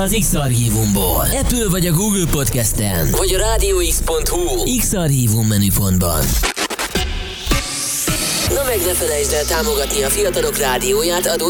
Az 0.02 0.16
X-Archívumból. 0.20 1.26
Apple 1.40 1.68
vagy 1.68 1.86
a 1.86 1.92
Google 1.92 2.24
Podcasten, 2.30 3.10
vagy 3.10 3.34
a 3.34 3.38
rádióx.hu 3.38 4.76
X-Archívum 4.78 5.46
menüpontban. 5.46 6.24
Na 8.48 8.62
meg 8.64 8.78
ne 8.86 8.92
felejtsd 8.94 9.32
el 9.32 9.44
támogatni 9.44 10.02
a 10.02 10.08
fiatalok 10.08 10.56
rádióját 10.56 11.26
adó 11.26 11.40